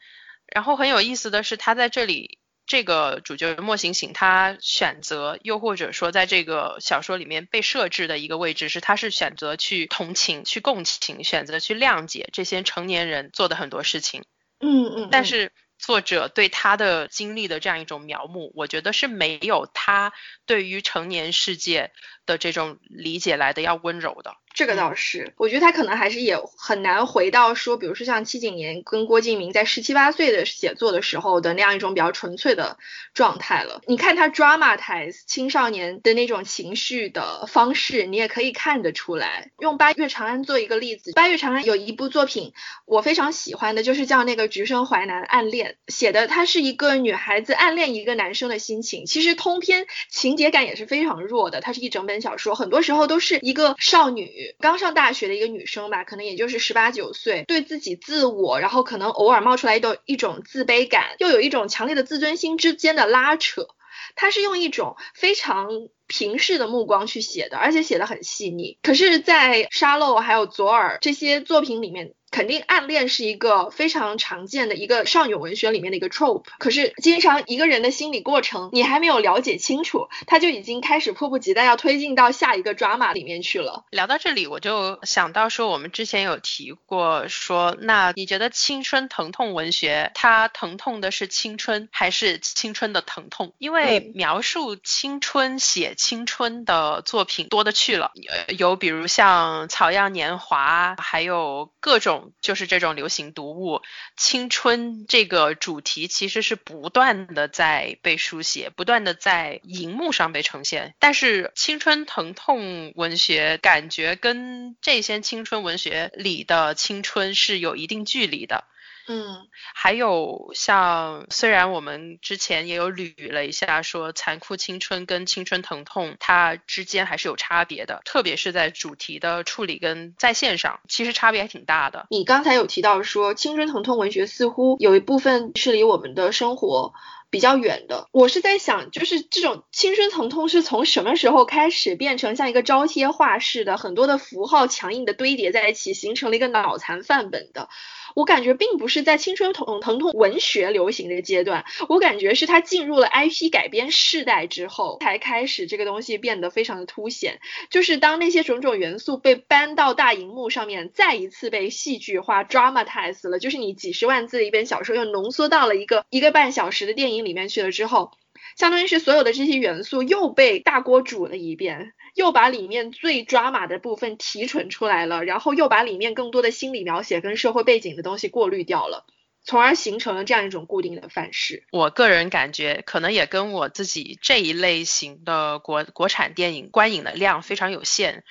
[0.48, 2.39] 然后很有意思的是，他在这里。
[2.70, 14.24] 这个主角莫醒醒，他选择，又或者说，在这个小说里面被设置的一个位置是，他是选择去同情、去共情，选择去谅解这些成年人做的很多事情。
[14.60, 15.10] 嗯嗯。
[15.12, 20.14] 但是作者对他的经历的这样一种描摹，我觉得是没有他
[20.46, 21.92] 对于成年世界
[22.28, 24.36] 的这种理解来的要温柔的。
[24.52, 32.78] 这个倒是，我觉得他可能还是也很难回到说，比如说像七几年跟郭敬明在十七八岁的写作的时候的那样一种比较纯粹的
[33.14, 33.82] 状态了。
[33.86, 39.52] 你看他 dramatize 青少年的那种情绪的方式，你也可以看得出来。
[39.60, 42.52] 用《八月长安》做一个例子，《八月长安》有一部作品
[42.86, 49.06] 我非常喜欢的，就是叫那个《橘生淮南暗恋》，写的她是一个女孩子暗恋一个男生的心情。
[49.06, 54.49] 其实通篇情节感也是非常弱的，它是一整本小说，很多时候都是一个少女。
[54.60, 63.68] 刚上大学的一个女生吧，可能也就是十八九岁，对自己自我，然后可能偶尔冒出来一种一种自卑感，又有一种强烈的自尊心之间的拉扯。
[64.16, 65.68] 他是用一种非常
[66.08, 68.80] 平视的目光去写的，而且写的很细腻。
[68.82, 72.14] 可是，在沙漏还有左耳这些作品里面。
[72.32, 83.86] 肯定暗恋是一个非常常见的一个少女文学里面的一个 trope，可是经常一个人的心理过程你还没有了解清楚，他就已经开始迫不及待要推进到下一个 drama 里面去了。
[83.90, 93.54] 聊到这里，我就想到说，我们之前有提过说，那你觉得青春疼痛文学它疼痛的是青春还是青春的疼痛？
[93.58, 98.12] 因为描述青春、写青春的作品多的去了，
[98.58, 102.19] 有比如像《草样年华》，还有各种。
[102.42, 103.82] 就是这种流行读物，
[104.18, 110.96] 青春这个主题其实是不断的在被书写，不断的在荧幕上被呈现。
[111.00, 118.66] 但是青春疼痛文学感觉跟这些青春文学里的青春是有一定距离的。
[119.12, 132.06] 嗯，还有像，虽然我们之前也有捋了一下，说残酷青春跟青春疼痛它之间还是有差别的，特别是在主题的处理跟在线上，其实差别还挺大的。
[132.12, 136.94] 你刚才有提到说，青春疼痛文学似乎有一部分是离我们的生活
[137.32, 138.08] 比较远的。
[138.12, 147.70] 我是在想，就是这种青春疼痛是从什么时候开始变成像一个招贴画似的，很多的符号强硬的堆叠在一起，形成了一个脑残范本的？
[148.16, 157.40] 我感觉并不是在青春疼疼痛文学流行的阶段，我感觉是它进入了 IP 改编世代之后，才开始这个东西变得非常的凸显。
[157.70, 168.12] 就是当那些种种元素被搬到大荧幕上面，再一次被戏剧化 dramatize 了，就是你几十万字的一本小说又浓缩到了一个一个半小时的电影里面去了之后。
[168.58, 179.06] 相当于是所有的这些元素又被大锅煮了一遍，又把里面最抓马的部分提纯出来了，然后又把里面更多的心理描写跟社会背景的东西过滤掉了，
[179.44, 181.64] 从而形成了这样一种固定的范式。
[181.72, 188.24] 我个人感觉，可能也跟我自己这一类型的国国产电影观影的量非常有限，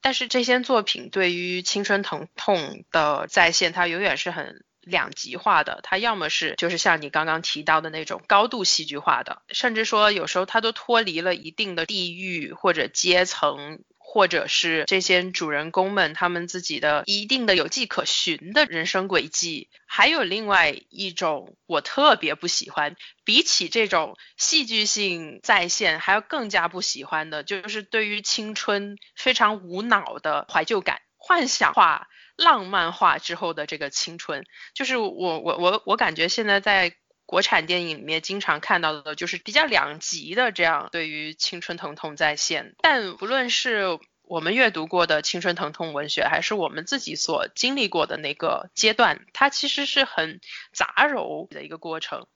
[0.00, 4.64] 但是这些作品对于青春疼痛的再现，它永远是很。
[4.86, 13.80] 两极化的，它要么是就是像你刚刚提到的那种高度戏剧化的，甚至说有时候它都脱离了一定的地域或者阶层。
[14.06, 19.70] 或者是这些主人公们他们自己的一定的有迹可循的人生轨迹。
[19.86, 36.94] 还有另外一种我特别不喜欢，比起这种戏剧性再现，还要更加不喜欢的，就是对于青春非常无脑的怀旧感、幻想化、浪漫化之后的这个青春，就是我我我我感觉现在在。
[37.26, 50.38] 国产电影里面经常看到的就是比较两极的这样对于青春疼痛再现，但不论是我们阅读过的青春疼痛文学，还是我们自己所经历过的那个阶段，它其实是很
[50.74, 52.26] 杂糅的一个过程。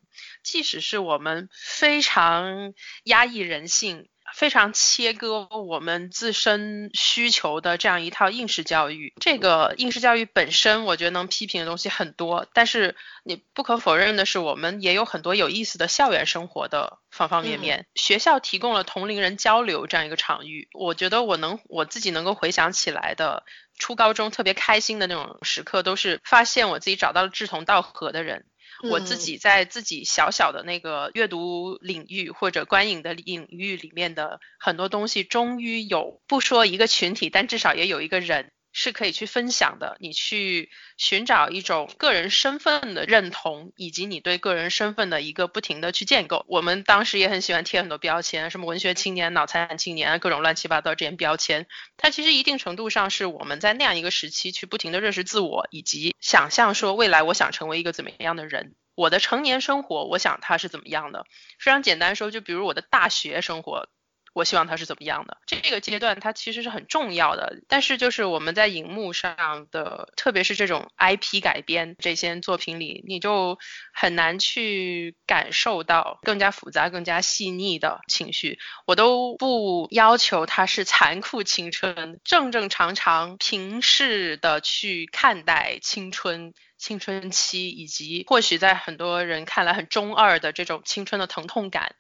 [0.42, 2.72] 即使是我们非常
[3.05, 4.09] 压抑人性。
[4.34, 12.46] 非常切割我们自身需求的这样一套应试教育，这个应试教育本身，我觉得能批评的东西很多。
[12.52, 17.86] 但是你不可否认的是，我们也有很多有意思的校园生活的方方面面。
[17.94, 23.44] 学校提供了同龄人交流这样一个场域，我觉得我能我自己能够回想起来的
[23.78, 28.46] 初高中特别开心的那种时刻，都是发现我自己找到了志同道合的人。
[28.82, 38.52] 我自己在自己小小的那个阅读领域或者观影的领域里面的很多东西，终于有不说一个群体，但至少也有一个人。
[38.72, 46.44] 是可以去分享的，你去寻找一种个人身份的认同，以及你对个人身份的一个不停的去建构。
[46.48, 51.66] 我们当时也很喜欢贴很多标签，什么文学青年、脑残青年啊，各种乱七八糟这些标签。
[51.96, 58.74] 它其实一定程度上是我们在那样一个时期去不停的认识自我，以及想象说未来我想成为一个怎么样的人。
[58.94, 61.24] 我的成年生活，我想它是怎么样的？
[61.58, 63.88] 非常简单说，就比如我的大学生活。
[64.32, 65.38] 我希望他是怎么样的？
[65.46, 73.58] 这个阶段它其实是很重要的，但是就是我们在荧幕上的，特别是这种 IP 改编这些作品里，你就
[73.92, 78.58] 很难去感受到更加复杂、更加细腻的情绪。
[78.86, 91.96] 我都不要求它是残酷青春，正正常常、平视的去看待青春、青春期，以及或许在很多人看来很中二的这种青春的疼痛感。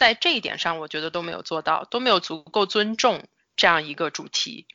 [0.00, 4.66] 在这一点上，我觉得都没有做到，都没有足够尊重这样一个主题。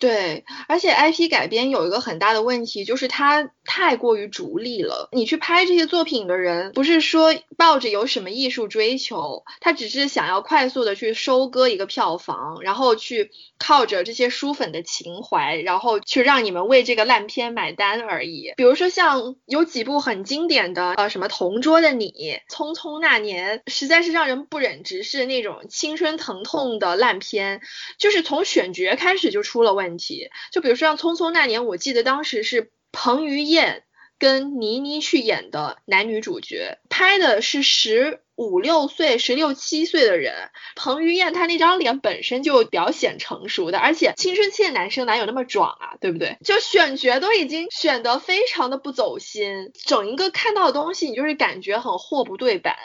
[0.00, 5.10] 对，而且 IP 改编有一个很大的问题，就是它太过于逐利了。
[5.12, 18.54] 你去拍这些作品的人，不是说抱着有什么艺术追求，他只是想要快速的去收割一个票房，然后去靠着这些书粉的情怀，然后去让你们为这个烂片买单而已。
[18.56, 22.10] 比如说像有几部很经典的，呃，什么《同桌的你》
[22.50, 27.60] 《匆匆那年》，实在是让人不忍直视那种青春疼痛的烂片，
[27.98, 29.89] 就是从选角开始就出了问。
[29.90, 30.30] 问题。
[30.52, 33.84] 就比如说像《匆匆那年》，我记得当时是彭于晏
[34.20, 38.20] 跟倪妮去演的男女主角，拍的是十。
[38.36, 40.32] 五六岁、十六七岁的人，
[40.74, 46.38] 彭于晏他那张脸本身就表显成熟的，而且青春期的男生哪有那么壮啊，对不对？
[46.42, 52.76] 就选角都已经选得非常的不走心，整一个看到的东西你就是感觉很货不对版。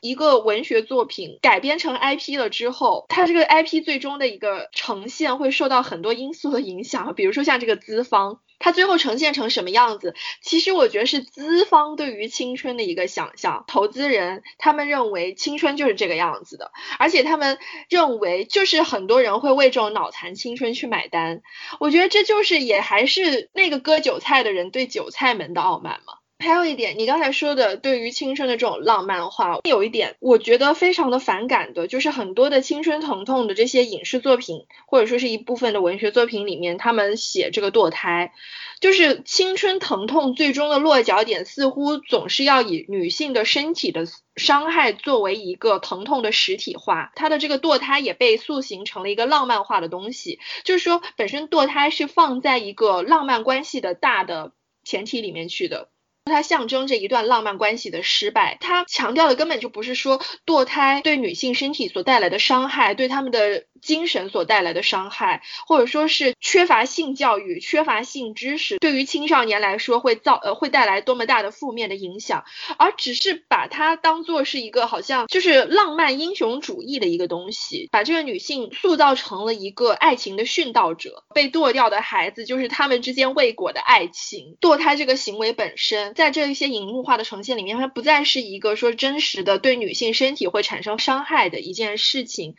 [0.00, 8.40] 一个文学作品改编成 IP 了之后，它这个 IP 最终的一个呈现会受到很多因素的影响，比如说像这个资方。
[8.62, 10.14] 它最后呈现成什么样子？
[10.40, 17.58] 其实我觉得是资方对于青春的一个想象，投资人他们认为青春就是这个样子的，而且他们
[17.88, 21.42] 认为就是很多人会为这种脑残青春去买单。
[21.80, 26.14] 我觉得这就是也还是那个割韭菜的人对韭菜们的傲慢嘛。
[26.42, 38.32] 还有一点，你刚才说的对于青春的这种浪漫化，有一点我觉得非常的反感的，就是很多的青春疼痛的这些影视作品，或者说是一部分的文学作品里面，他们写这个堕胎，
[38.80, 44.04] 就是青春疼痛最终的落脚点，似乎总是要以女性的身体的
[44.36, 54.52] 伤害作为一个疼痛的实体化，它的这个堕胎也被塑形成了一个浪漫化的东西，就是说本身堕胎是放在一个浪漫关系的大的
[54.84, 55.88] 前提里面去的。
[56.24, 72.44] 它象征着一段浪漫关系的失败，它强调的根本就不是说堕胎对女性身体所带来的伤害，对她们的精神所带来的伤害，或者说是缺乏性教育、缺乏性知识，对于青少年来说会造呃会带来多么大的负面的影响，
[72.78, 86.14] 而只是把它当做是一个好像就是浪漫英雄主义的一个东西，把这个女性塑造成了一个爱情的殉道者，被堕掉的孩子就是他们之间未果的爱情，堕胎这个行为本身。
[86.14, 92.54] 在这一些荧幕化的呈现里面，它不再是一个说真实的对女性身体会产生伤害的一件事情，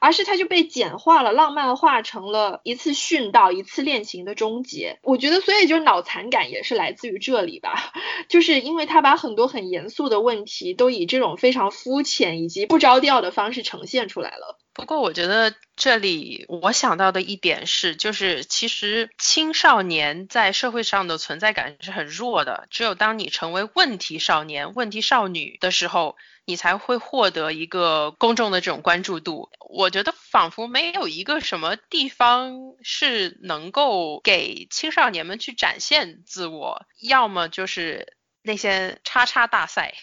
[0.00, 4.98] 而是它就被简化了、浪漫化成了一次殉道、一次恋情的终结。
[5.02, 7.92] 我觉得，所以就是脑残感也是来自于这里吧，
[8.28, 14.58] 就是因为他把很多很严肃的问题都以这种非常肤浅以及不着调的方式呈现出来了。
[14.74, 26.16] 不过，我觉得这里我想到的一点是，就是其实青少年在社会上的存在感是很弱的，只有当你成为问题少年、问题少女的时候。
[26.44, 29.50] 你才会获得一个公众的这种关注度。
[29.70, 39.94] 我觉得仿佛没有一个什么地方是能够给青少年们去展现自我，要么就是那些叉叉大赛。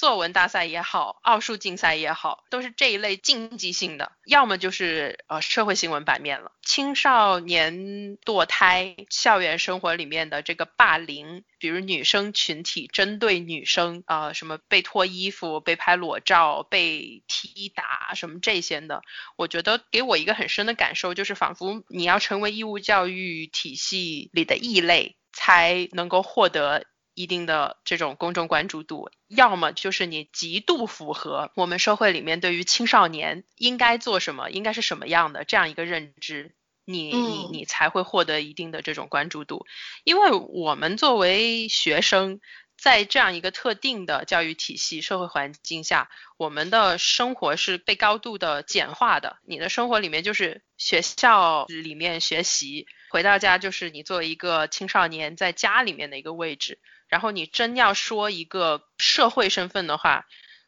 [0.00, 6.52] 作文大赛也好，奥数竞赛也好，都是这一类竞技性的，要么就是呃社会新闻版面了。
[6.62, 19.02] 青少年堕胎、校园生活里面的这个霸凌，比如女生群体针对女生啊，什么被脱衣服、被拍裸照、被踢打什么这些的，
[19.36, 26.86] 我觉得给我一个很深的感受，就是仿佛你要成为义务教育体系里的异类，才能够获得。
[27.20, 36.54] 一定的这种公众关注度，要么就是你极度符合我们社会里面对于青少年应该做什么、应该是什么样的这样一个认知，
[36.84, 39.66] 你你你才会获得一定的这种关注度。
[40.04, 42.40] 因为我们作为学生，
[42.80, 46.08] 在这样一个特定的教育体系、社会环境下，
[46.38, 49.36] 我们的生活是被高度的简化的。
[49.44, 56.78] 你的生活里面就是学校里面学习，回到家就是你作为一个青少年在家里面的一个位置。
[57.06, 60.26] 然后你真要说一个社会身份的话，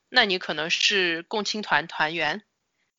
[0.09, 2.43] 那你可能是共青团团员，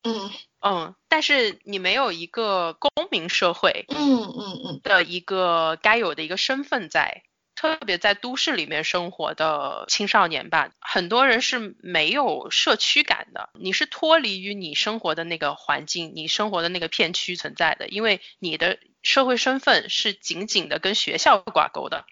[0.02, 7.22] 嗯嗯，但是你没有一个公民社会，嗯嗯嗯的一个该有的一个身份在，
[7.54, 22.04] 特别在都市里面生活的青少年吧，很多人是没有社区感的，你是脱离于你生活的那个环境，你生活的那个片区存在的，因为你的社会身份是紧紧的跟学校挂钩的，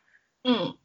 [0.44, 0.78] 嗯。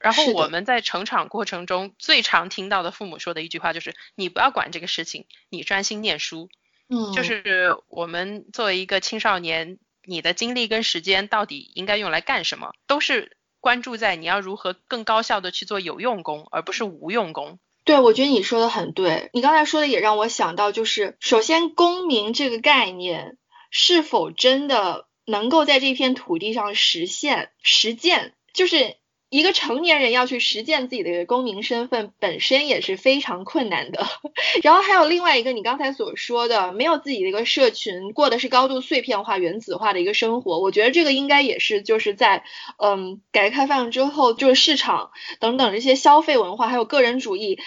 [0.00, 6.48] 然后我们在成长过程中最常听到的父母说的一句话就是：“你不要管这个事情，你专心念书。”
[6.88, 17.58] 嗯，就是我们作为一个青少年，你的精力跟时间到底应该用来干什么，都是关注在你要如何更高效的去做有用功，而不是无用功。
[17.84, 19.30] 对，我觉得你说的很对。
[19.32, 23.36] 你刚才说的也让我想到，就是首先公民这个概念
[23.70, 28.99] 是否真的能够在这片土地上实现实践，就是。
[29.30, 34.04] 一个成年人要去实践自己的公民身份，本身也是非常困难的。
[34.64, 40.58] 然后还有另外一个，你刚才所说的，没有自己的一个社群，过的是高度碎片化、原子化的一个生活。
[40.58, 42.42] 我觉得这个应该也是就是在
[42.78, 47.60] 嗯改革开放之后，就是市场等等这些消费文化还有个人主义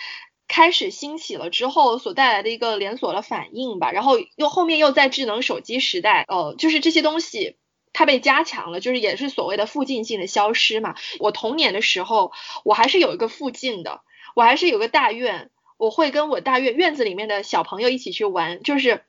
[0.49, 3.93] 开始兴起了之后所带来的一个连锁的反应吧。
[3.93, 7.55] 然后又后面又在智能手机时代，呃，就是这些东西。
[7.93, 10.95] 它被加强了，就是也是所谓的附近性的消失嘛。
[11.19, 12.31] 我童年的时候，
[12.65, 14.01] 我还是有一个附近的，
[14.35, 19.03] 我还是有个大院，我会跟我大院院子里面的小朋友一起去玩，就是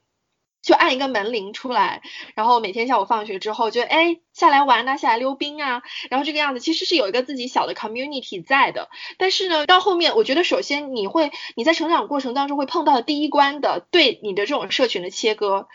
[0.63, 2.03] 就按一个门铃出来，
[2.35, 8.91] 然后每天下午放学之后就哎下来玩呐，下来溜冰啊，然后这个样子其实是有一个自己小的 community 在的。
[9.19, 15.69] 但是呢，到后面我觉得首先你会你在成长过程当中会碰到第一关的对你的这种社群的切割。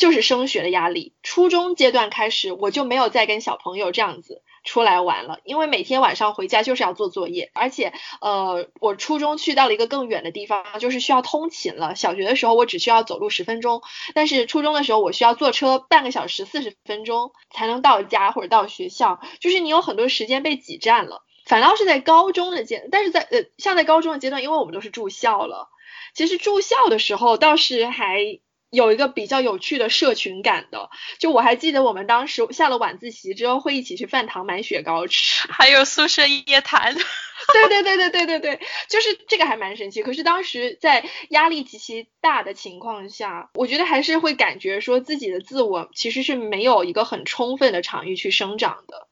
[0.00, 7.92] 就是升学的压力，初中阶段开始，我就没有再跟小朋友这样子出来玩了，因为每天晚上回家就是要做作业，而且
[8.22, 11.94] 呃，我初中去到了一个更远的地方，就是需要通勤了。
[11.96, 13.82] 小学的时候我只需要走路十分钟，
[14.14, 21.26] 但是初中的时候我需要坐车半个小时四十分钟才能到家或者到学校，就是你有很多时间被挤占了。
[21.44, 25.68] 反倒是在高中的阶，但是在呃，像在高中的阶段，因为我们都是住校了，
[26.14, 28.40] 其实住校的时候倒是还。
[28.70, 36.94] 有一个比较有趣的社群感的，就我还记得我们当时下了晚自习之后会一起去饭堂买雪糕吃， 还有宿舍夜谈。
[37.52, 40.02] 对对对对对对对，就是这个还蛮神奇。
[40.02, 49.08] 可是当时在压力极其大的情况下，我觉得还是会感觉说自己的自我其实是没有一个很充分的场域去生长的。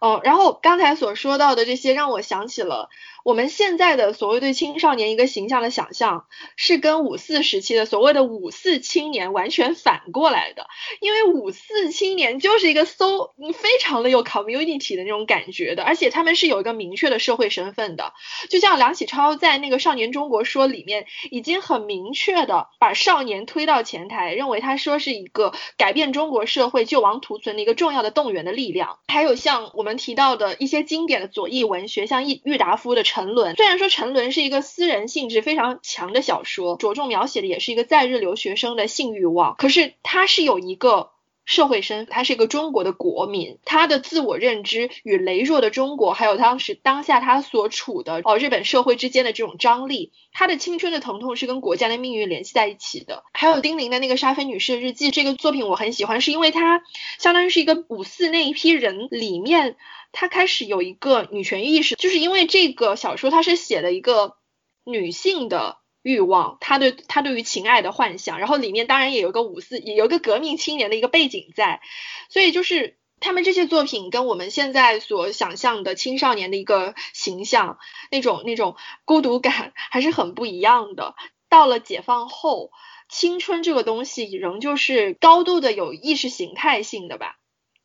[0.00, 2.90] 嗯，然后刚才所说到的这些让我想起了。
[3.24, 10.66] 我们现在的所谓对青少年一个形象的想象，是跟五四时期的所谓的五四青年完全反过来的。
[11.00, 18.14] 因为五四青年就是一个 so 非常的有 community 的那种感觉的，而且他们是有一个明确的社会身份的。
[18.48, 28.98] 就像梁启超在那个《少年中国说》里面，已经很明确的把少年推到前台，认为他说是一个改变中国社会救亡图存的一个重要的动员的力量。
[29.06, 29.90] 还有像我们。
[30.00, 41.10] 提到的一些经典的左翼文学，像郁郁达夫的《沉沦》，虽然说《沉沦》是一个私人性质非常强的小说，着重描写的也是一个在日留学生的性欲望，可是它是有一个。
[41.50, 53.24] 社会身，他是一个中国的国民，他的自我认知与羸弱的中国，还有当时当下他所处的哦日本社会之间的这种张力，他的青春的疼痛是跟国家的命运联系在一起的。
[53.32, 56.84] 还有丁玲的那个沙菲女士的日记这个作品，我很喜欢，是因为它
[57.18, 59.74] 相当于是一个五四那一批人里面，
[60.12, 64.36] 他开始有一个女权意识，就是因为这个小说它是写了一个
[64.84, 65.79] 女性的。
[66.02, 71.80] 欲望，他对他对于情爱的幻想，然后里面当然也有个五四，也有个革命青年的一个背景在，
[72.28, 77.78] 所以就是他们这些作品跟我们现在所想象的青少年的一个形象，
[78.10, 81.14] 那种那种孤独感还是很不一样的。
[81.48, 82.70] 到了解放后，
[83.08, 87.39] 青春这个东西仍旧是高度的有意识形态性的吧。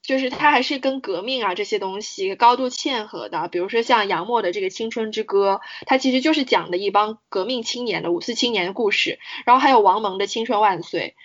[0.07, 9.19] 就是它还是跟革命啊这些东西高度嵌合的，比如说像杨沫的这个《青春之歌》，它其实就是讲的一帮革命青年的五四青年的故事。
[9.45, 11.15] 然后还有王蒙的《青春万岁》，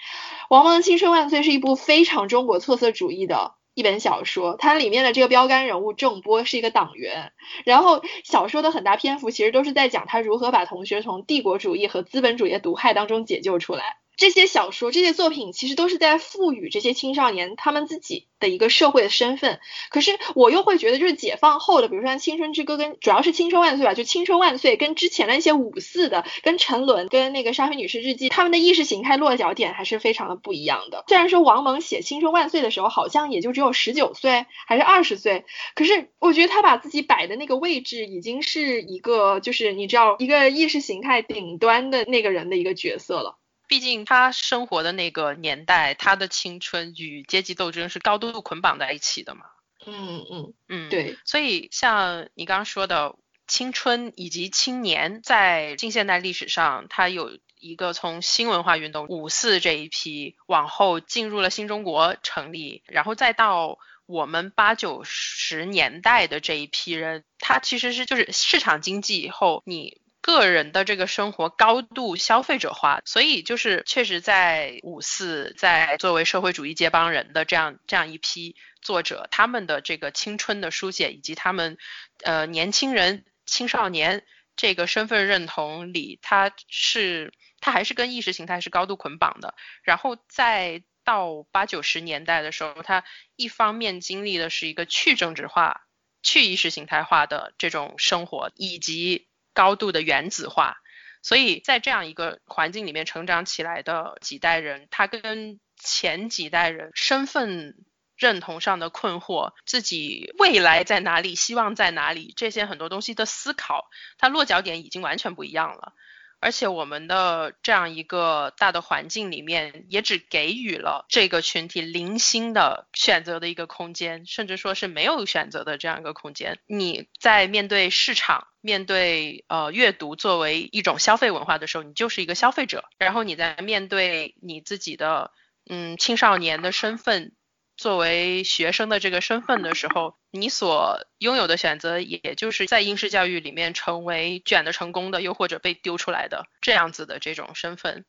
[0.48, 7.32] 王蒙的《青春万岁》是一部非常中国特色主义的一本小说，它里面的这个标杆人物郑波是一个党员，
[7.64, 13.99] 然后小说的很大篇幅其实都是在讲他如何把同学从帝国主义和资本主义的毒害当中解救出来。
[14.20, 19.60] 这些小说、这些作品其实都是在赋予这些青少年他们自己的一个社会的身份。
[19.88, 31.04] 可是我又会觉得，就是解放后的，比如说《青春之歌》跟主要是《青春万岁》吧，就《青春万岁》跟之前的一些五四的、跟沉沦、跟那个沙菲女士日记，他们的意识形态落脚点还是非常的不一样的。
[31.08, 43.38] 虽然说王蒙写《青春万岁》的时候好像也就只有十九岁还是二十岁，可是我觉得他把自己摆的那个位置已经是一个，就是你知道一个意识形态顶端的那个人的一个角色了。
[43.70, 49.42] 毕竟他生活的那个年代，他的青春与阶级斗争是高度捆绑在一起的嘛。
[49.86, 51.16] 嗯嗯嗯，对。
[51.24, 53.14] 所以像你刚刚说的，
[53.46, 69.99] 青春以及青年在近现代历史上，它有一个从新文化运动五四这一批往后进入了新中国成立，然后再到我们八九十年代的这一批人，他其实是就是市场经济以后你。
[70.20, 81.78] 个人的这个生活高度消费者化，所以就是确实在五四，在作为社会主义接班人的这样这样一批作者，他们的这个青春的书写，以及他们
[82.22, 84.24] 呃年轻人、青少年
[84.56, 89.54] 这个身份认同里，他是他还是跟意识形态是高度捆绑的。
[89.82, 93.04] 然后再到八九十年代的时候，他
[93.36, 95.86] 一方面经历的是一个去政治化、
[96.22, 100.76] 去意识形态化的这种生活，以及高度的原子化，
[101.22, 107.76] 所以在这样一个环境里面成长起来的几代人，他跟前几代人身份
[108.16, 113.88] 认同上的困惑，自己未来在哪里，希望在哪里，这些很多东西的思考，
[114.18, 115.94] 他落脚点已经完全不一样了。
[116.40, 126.58] 而且我们的这样一个大的环境里面，也只给予了这个群体零星的选择的一个空间，甚至说是没有选择的这样一个空间。
[126.66, 135.32] 你在面对市场、面对呃阅读作为一种消费文化的时候，你就是一个消费者；然后你在面对你自己的
[135.68, 137.32] 嗯青少年的身份。
[137.80, 148.04] 作为学生的这个身份的时候，你所拥有的选择，也就是在应试教育里面成为卷的成功的，又或者被丢出来的这样子的这种身份。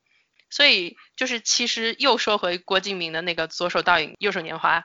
[0.49, 4.83] 所以，就是其实又说回郭敬明的那个左手倒影，右手年华，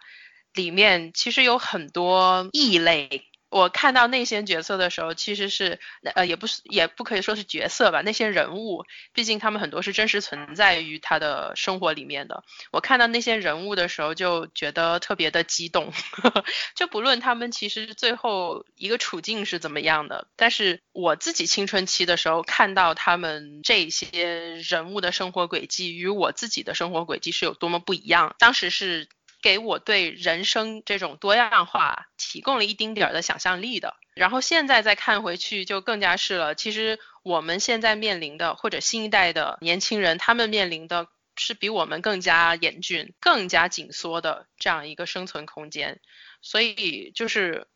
[0.54, 3.26] 里面其实有很多异类。
[3.48, 5.78] 我看到那些角色的时候，其实是
[6.14, 8.02] 呃，也不是，也不可以说是角色吧。
[8.02, 12.42] 那些人物，毕竟他们很多是真实存在于他的生活里面的。
[12.72, 15.92] 我看到那些人物的时候，就觉得特别的激动。
[16.74, 28.34] 就不论他们其实最后一个处境是怎么样的，但是我自己青春期的时候看到他们这些人物的生活轨迹与我自己的生活轨迹是有多么不一样。
[28.38, 29.08] 当时是。
[29.46, 36.56] 给我对人生这种多样化提供了一丁点儿的想象力的，然后现在再看回去就更加是了。
[36.56, 46.00] 其实我们现在面临的，或者新一代的年轻人，他们面临的是比我们更加严峻、更加紧缩的这样一个生存空间。
[46.42, 47.68] 所以就是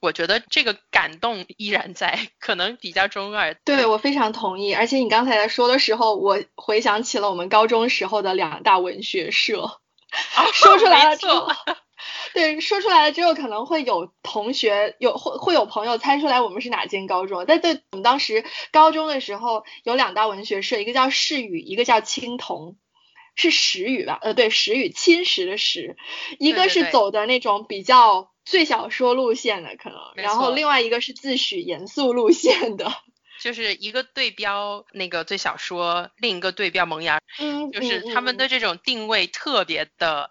[0.00, 3.54] 我觉得这个感动依然在，可能比较中二。
[3.64, 9.80] 对我非常同意，而且你刚才说的时候，我回想起了我们高中时候的两大文学社。
[10.54, 11.48] 说出来了之后，
[12.34, 17.44] 对，说出来了之后，可能会有同学有会会有朋友猜出来我们是哪间高中。
[17.46, 22.76] 但对我们当时高中的时候，有两大文学社，一个叫世语，一个叫青铜。
[23.40, 24.18] 是石语吧？
[24.20, 25.96] 呃，对，石语，侵蚀的石。
[26.40, 32.92] 一个是走的那种比较最小说路线的可能，没然后另外一个是自诩严肃路线的。
[33.40, 40.30] 就是一个对标那个最小说，另一个对标萌芽，嗯，就是他们的这种定位特别的。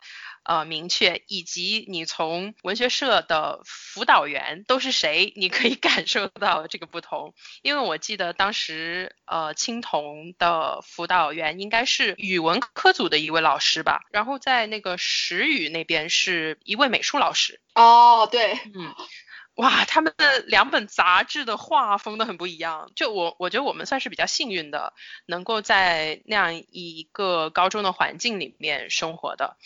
[0.49, 7.33] 呃，明确，以及你从文学社的辅导员都是谁，你可以 感受到这个不同。
[7.63, 17.59] 因为我记得当时，呃，青铜的辅导员应该是语文科组的一位老师吧，然后在那个石语那边是一位美术老师。
[17.75, 18.95] 哦，对，嗯，
[19.57, 22.91] 哇，他们的两本杂志的画风都很不一样。
[22.95, 24.93] 就我，我觉得我们算是比较幸运的，
[25.25, 29.57] 能够在那样一个高中的环境里面生活的。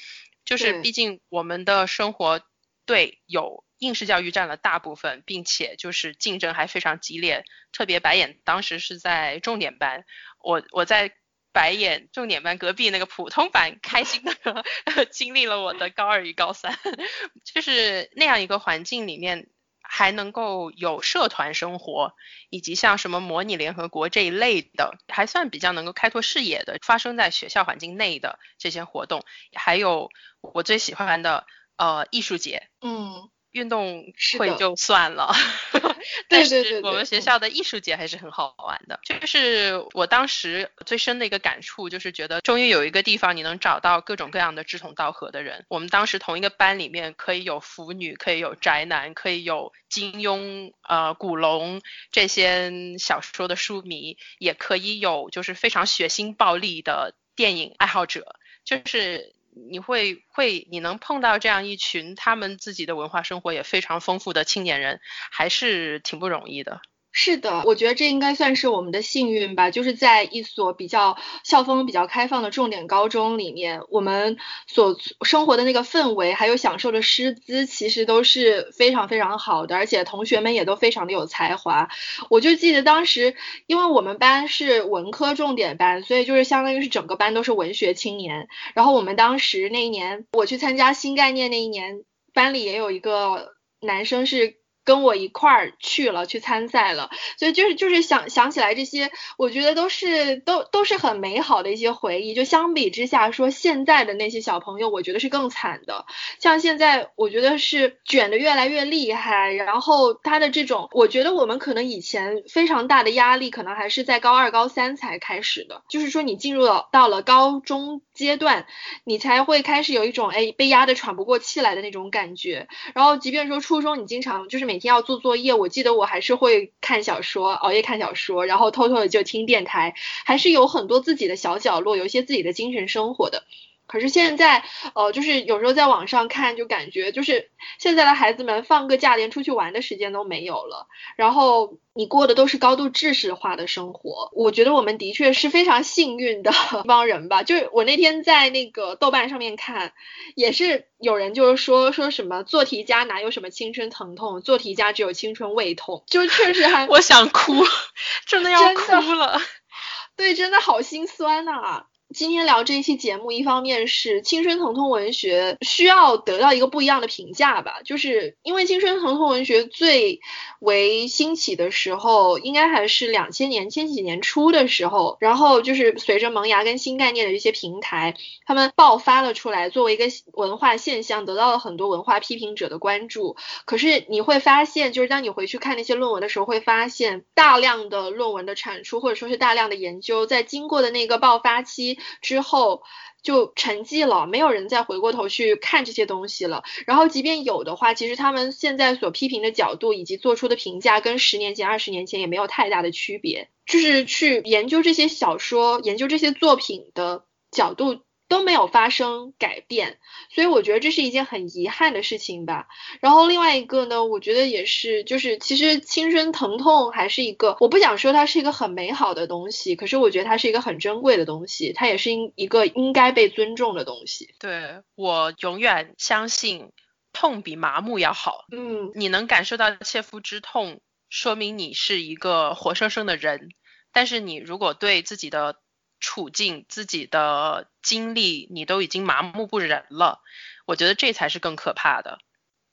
[0.45, 2.41] 就是毕竟我们的生活
[2.85, 7.43] 对有应试教育占了大部分，并且就是竞争还非常激烈。
[7.73, 10.05] 特别白眼当时是在重点班，
[10.39, 11.11] 我我在
[11.51, 16.79] 白眼重点班隔壁那个普通班，开心的 经历了我的高二与高三，
[17.43, 19.49] 就是那样一个环境里面。
[19.93, 22.13] 还能够有社团生活，
[22.49, 35.33] 以及像什么模拟联合国这一类的，还算比较能够开拓视野的，发生在学校环境内的这些活动，还有我最喜欢的呃艺术节，嗯，运动会就算了
[36.27, 38.99] 对但是我们学嗯校的艺术节还是很好玩的。
[39.03, 45.65] 就是我当时最深的一个感触，就是觉得终于有一个地方你能找到各种各样的志同道合的人。
[45.67, 51.81] 我们当时同一个班里面可以有腐女，可以有宅男，可以有金庸、呃古龙
[52.11, 59.35] 这些小说的书迷，也可以有就是非常血腥暴力的电影爱好者，就是。
[59.53, 64.99] 你会会你能碰到这样一群他们自己的文化生活也非常丰富的青年人，
[65.31, 66.81] 还是挺不容易的。
[67.13, 81.89] 是的，我觉得这应该算是我们的幸运吧，就是在一所比较校风比较开放的重点高中里面，我们所生活的那个氛围，还有享受的师资，其实都是非常非常好的，而且同学们也都非常的有才华。
[82.29, 83.35] 我就记得当时，
[83.67, 88.47] 因为我们班是文科重点班，所以就是相当于是整个班都是文学青年。
[88.73, 92.03] 然后我们当时那一年，我去参加新概念那一年，
[92.33, 93.51] 班里也有一个
[93.81, 94.60] 男生是。
[94.83, 102.33] 跟我一块儿去了，去参赛了，所以就是就是想想起来这些，我觉得都是都都是很美好的一些回忆。
[102.33, 106.05] 就相比之下说，现在的那些小朋友，我觉得是更惨的。
[106.39, 115.83] 像现在，我觉得是卷的越来越厉害，然后他的这种，我觉得我们可能以前非常大的压力，可能还是在高二、高三才开始的。
[115.89, 118.65] 就是说，你进入了到了高中阶段，
[119.03, 122.67] 你才会开始有一种哎被压得喘不过气来的那种感觉。
[122.93, 133.43] 然后，即便说初中，你经常就是每天要做作业，我记得我还是会看小说，熬夜看小说，然后偷偷的就听电台，还是有很多自己的小角落，有一些自己的精神生活的。
[133.87, 134.63] 可是现在，
[134.95, 144.29] 呃，就是有时候在网上看，就感觉就是现在的孩子们放个假连出去玩的时间都没有了，然后你过的都是高度知识化的生活。
[144.33, 147.43] 我觉得我们的确是非常幸运的一帮人吧。
[147.43, 149.91] 就是我那天在那个豆瓣上面看，
[150.35, 157.53] 也是有人就是说说什么做题家哪有什么青春疼痛，做题家只有青春胃痛，就确实还我想哭，
[158.25, 159.37] 真的要哭了。
[160.15, 170.19] 对，真的好心酸呐、今天聊这一期节目，一方面是青春疼痛文学需要得到一个不一样的评价吧，就是因为青春疼痛文学最
[170.59, 183.37] 为兴起的时候，应该还是两千年、千禧年初的时候，然后就是随着萌芽跟新概念的一些平台，他们爆发了出来，作为一个文化现象，得到了很多文化批评者的关注。
[183.63, 192.83] 可是你会发现，就是当你回去看那些论文的时候，会发现大量的论文的产出，或者说是大量的研究，在经过的那个爆发期之后
[193.21, 196.63] 就沉寂了，没有人再回过头去看这些东西了。
[196.85, 203.49] 然后即便有的话，其实他们现在所批评的角度以及做出的评价，跟十年前、二十年前也没有太大的区别。
[203.65, 207.99] 就是去研究这些小说、研究这些作品的角度。
[208.31, 209.99] 都没有发生改变，
[210.33, 212.69] 所以我觉得这是一件很遗憾的事情吧。
[213.01, 224.33] 然后另外一个呢，我觉得也是，就是其实青春疼痛还是一个，我不想说它是一个很美好的东西，可是我觉得它是一个很珍贵的东西，它也是应一个应该被尊重的东西。
[224.39, 226.71] 对我永远相信，
[227.11, 228.45] 痛比麻木要好。
[228.53, 230.79] 嗯，你能感受到切肤之痛，
[231.09, 233.49] 说明你是一个活生生的人。
[233.93, 235.57] 但是你如果对自己的
[236.01, 240.19] 处境、自己的经历，你都已经麻木不仁了，
[240.65, 242.19] 我觉得这才是更可怕的。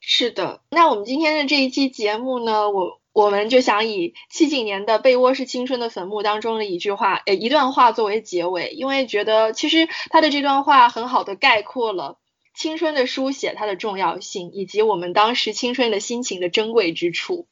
[0.01, 12.19] 是的，那我们今天的这一期节目呢，我我们就想以七几年的《被窝是青春的坟墓》当中的一句话，呃，一段话作为结尾，因为觉得其实他的这段话很好的概括了
[12.55, 17.47] 青春的书写它的重要性，以及我们当时青春的心情的珍贵之处。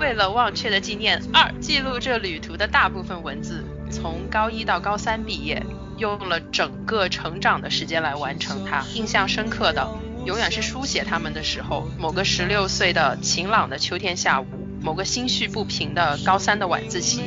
[0.00, 3.62] 为了忘却的纪念二，记录这旅途的大部分文字。
[3.90, 5.62] 从高一到高三毕业，
[5.98, 8.82] 用了整个成长的时间来完成它。
[8.94, 9.86] 印象深刻的，
[10.24, 14.46] 永远是书写他们的时候，某个十六岁的晴朗的秋天下午，
[14.80, 17.20] 某个心绪不平的高三的晚自习，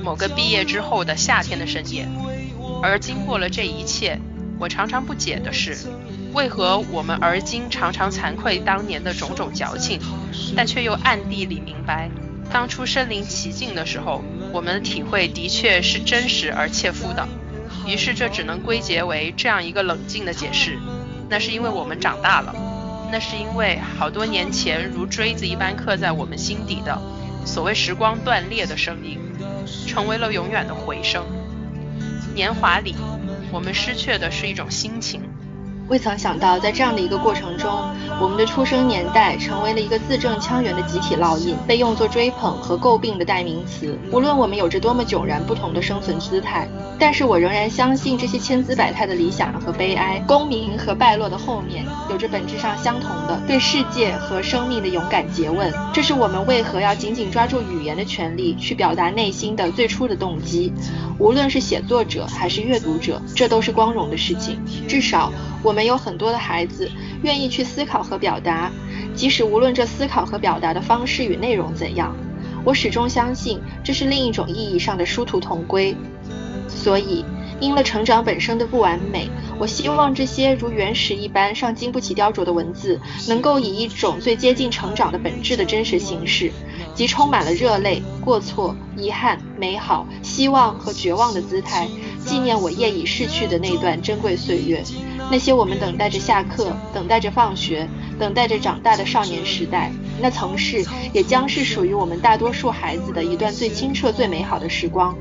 [0.00, 2.06] 某个毕业之后的夏天的深夜。
[2.80, 4.20] 而经过了这一切，
[4.58, 5.76] 我常常不解的是，
[6.32, 10.00] 为何我们而今常常惭愧当年的种种矫情，
[10.56, 12.08] 但却又暗地里明白，
[12.52, 17.26] 当初身临其境的时候，我们的体会的确是真实而切肤的。
[17.86, 20.78] 于是这只能归结为这样一个冷静的解释：
[21.28, 22.54] 那是因为我们长大了，
[23.12, 26.98] 那是因为好多年前如锥子一般刻在我们心底的
[27.44, 29.18] 所谓时光断裂的声音，
[29.86, 31.24] 成为了永远的回声。
[32.34, 32.94] 年华里，
[33.54, 35.22] 我们失去的是一种心情。
[35.86, 37.70] 未曾想到，在这样的一个过程中，
[38.18, 43.98] 我们的出生年代成为了一个字正腔圆的集体烙印，被用作追捧和诟病的代名词。
[44.10, 46.66] 无论我们有着多么迥然不同的生存姿态，
[46.98, 55.70] 但是我仍然相信这些千姿百态的理想和悲哀、功名和败落的后面，有着本质上相同的对世界和生命的勇敢诘问。
[55.92, 60.72] 这是我们为何要紧紧抓住语言的权利，去表达内心的最初的动机。
[61.18, 64.58] 无论是写作者还是阅读者，这都是光荣的事情。
[64.88, 65.30] 至少，
[65.62, 66.90] 我们有很多的孩子
[67.22, 68.70] 愿意去思考和表达，
[69.14, 72.16] 即使无论这思考和表达的方式与内容怎样，
[72.64, 75.94] 我始终相信这是另一种意义上的殊途同归。
[76.66, 77.24] 所以，
[77.60, 86.50] 因了成长本身的不完美，我希望这些如原石一般尚经不起雕琢的文字，能够以一种最接近成长的本质的真实形式。
[86.94, 91.88] 即充满了热泪、过错、遗憾、美好、希望和绝望的姿态，
[92.24, 94.80] 纪念我业已逝去的那段珍贵岁月，
[95.30, 105.16] 那些我们等待着下课、等待着放学、等待着长大的少年时代，那曾是，也将是属于我们大多数孩子的一段最清澈、最美好的时光。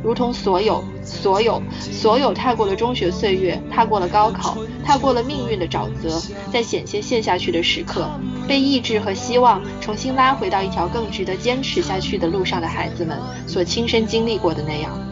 [0.00, 8.08] 如同所有、所有、所有踏过了中学岁月，踏过了高考，踏过了命运的沼泽，在险些陷下去的时刻，
[8.46, 15.07] 被意志和希望重新拉回到一条更值得坚持下去的路上的孩子们所亲身经历过的那样。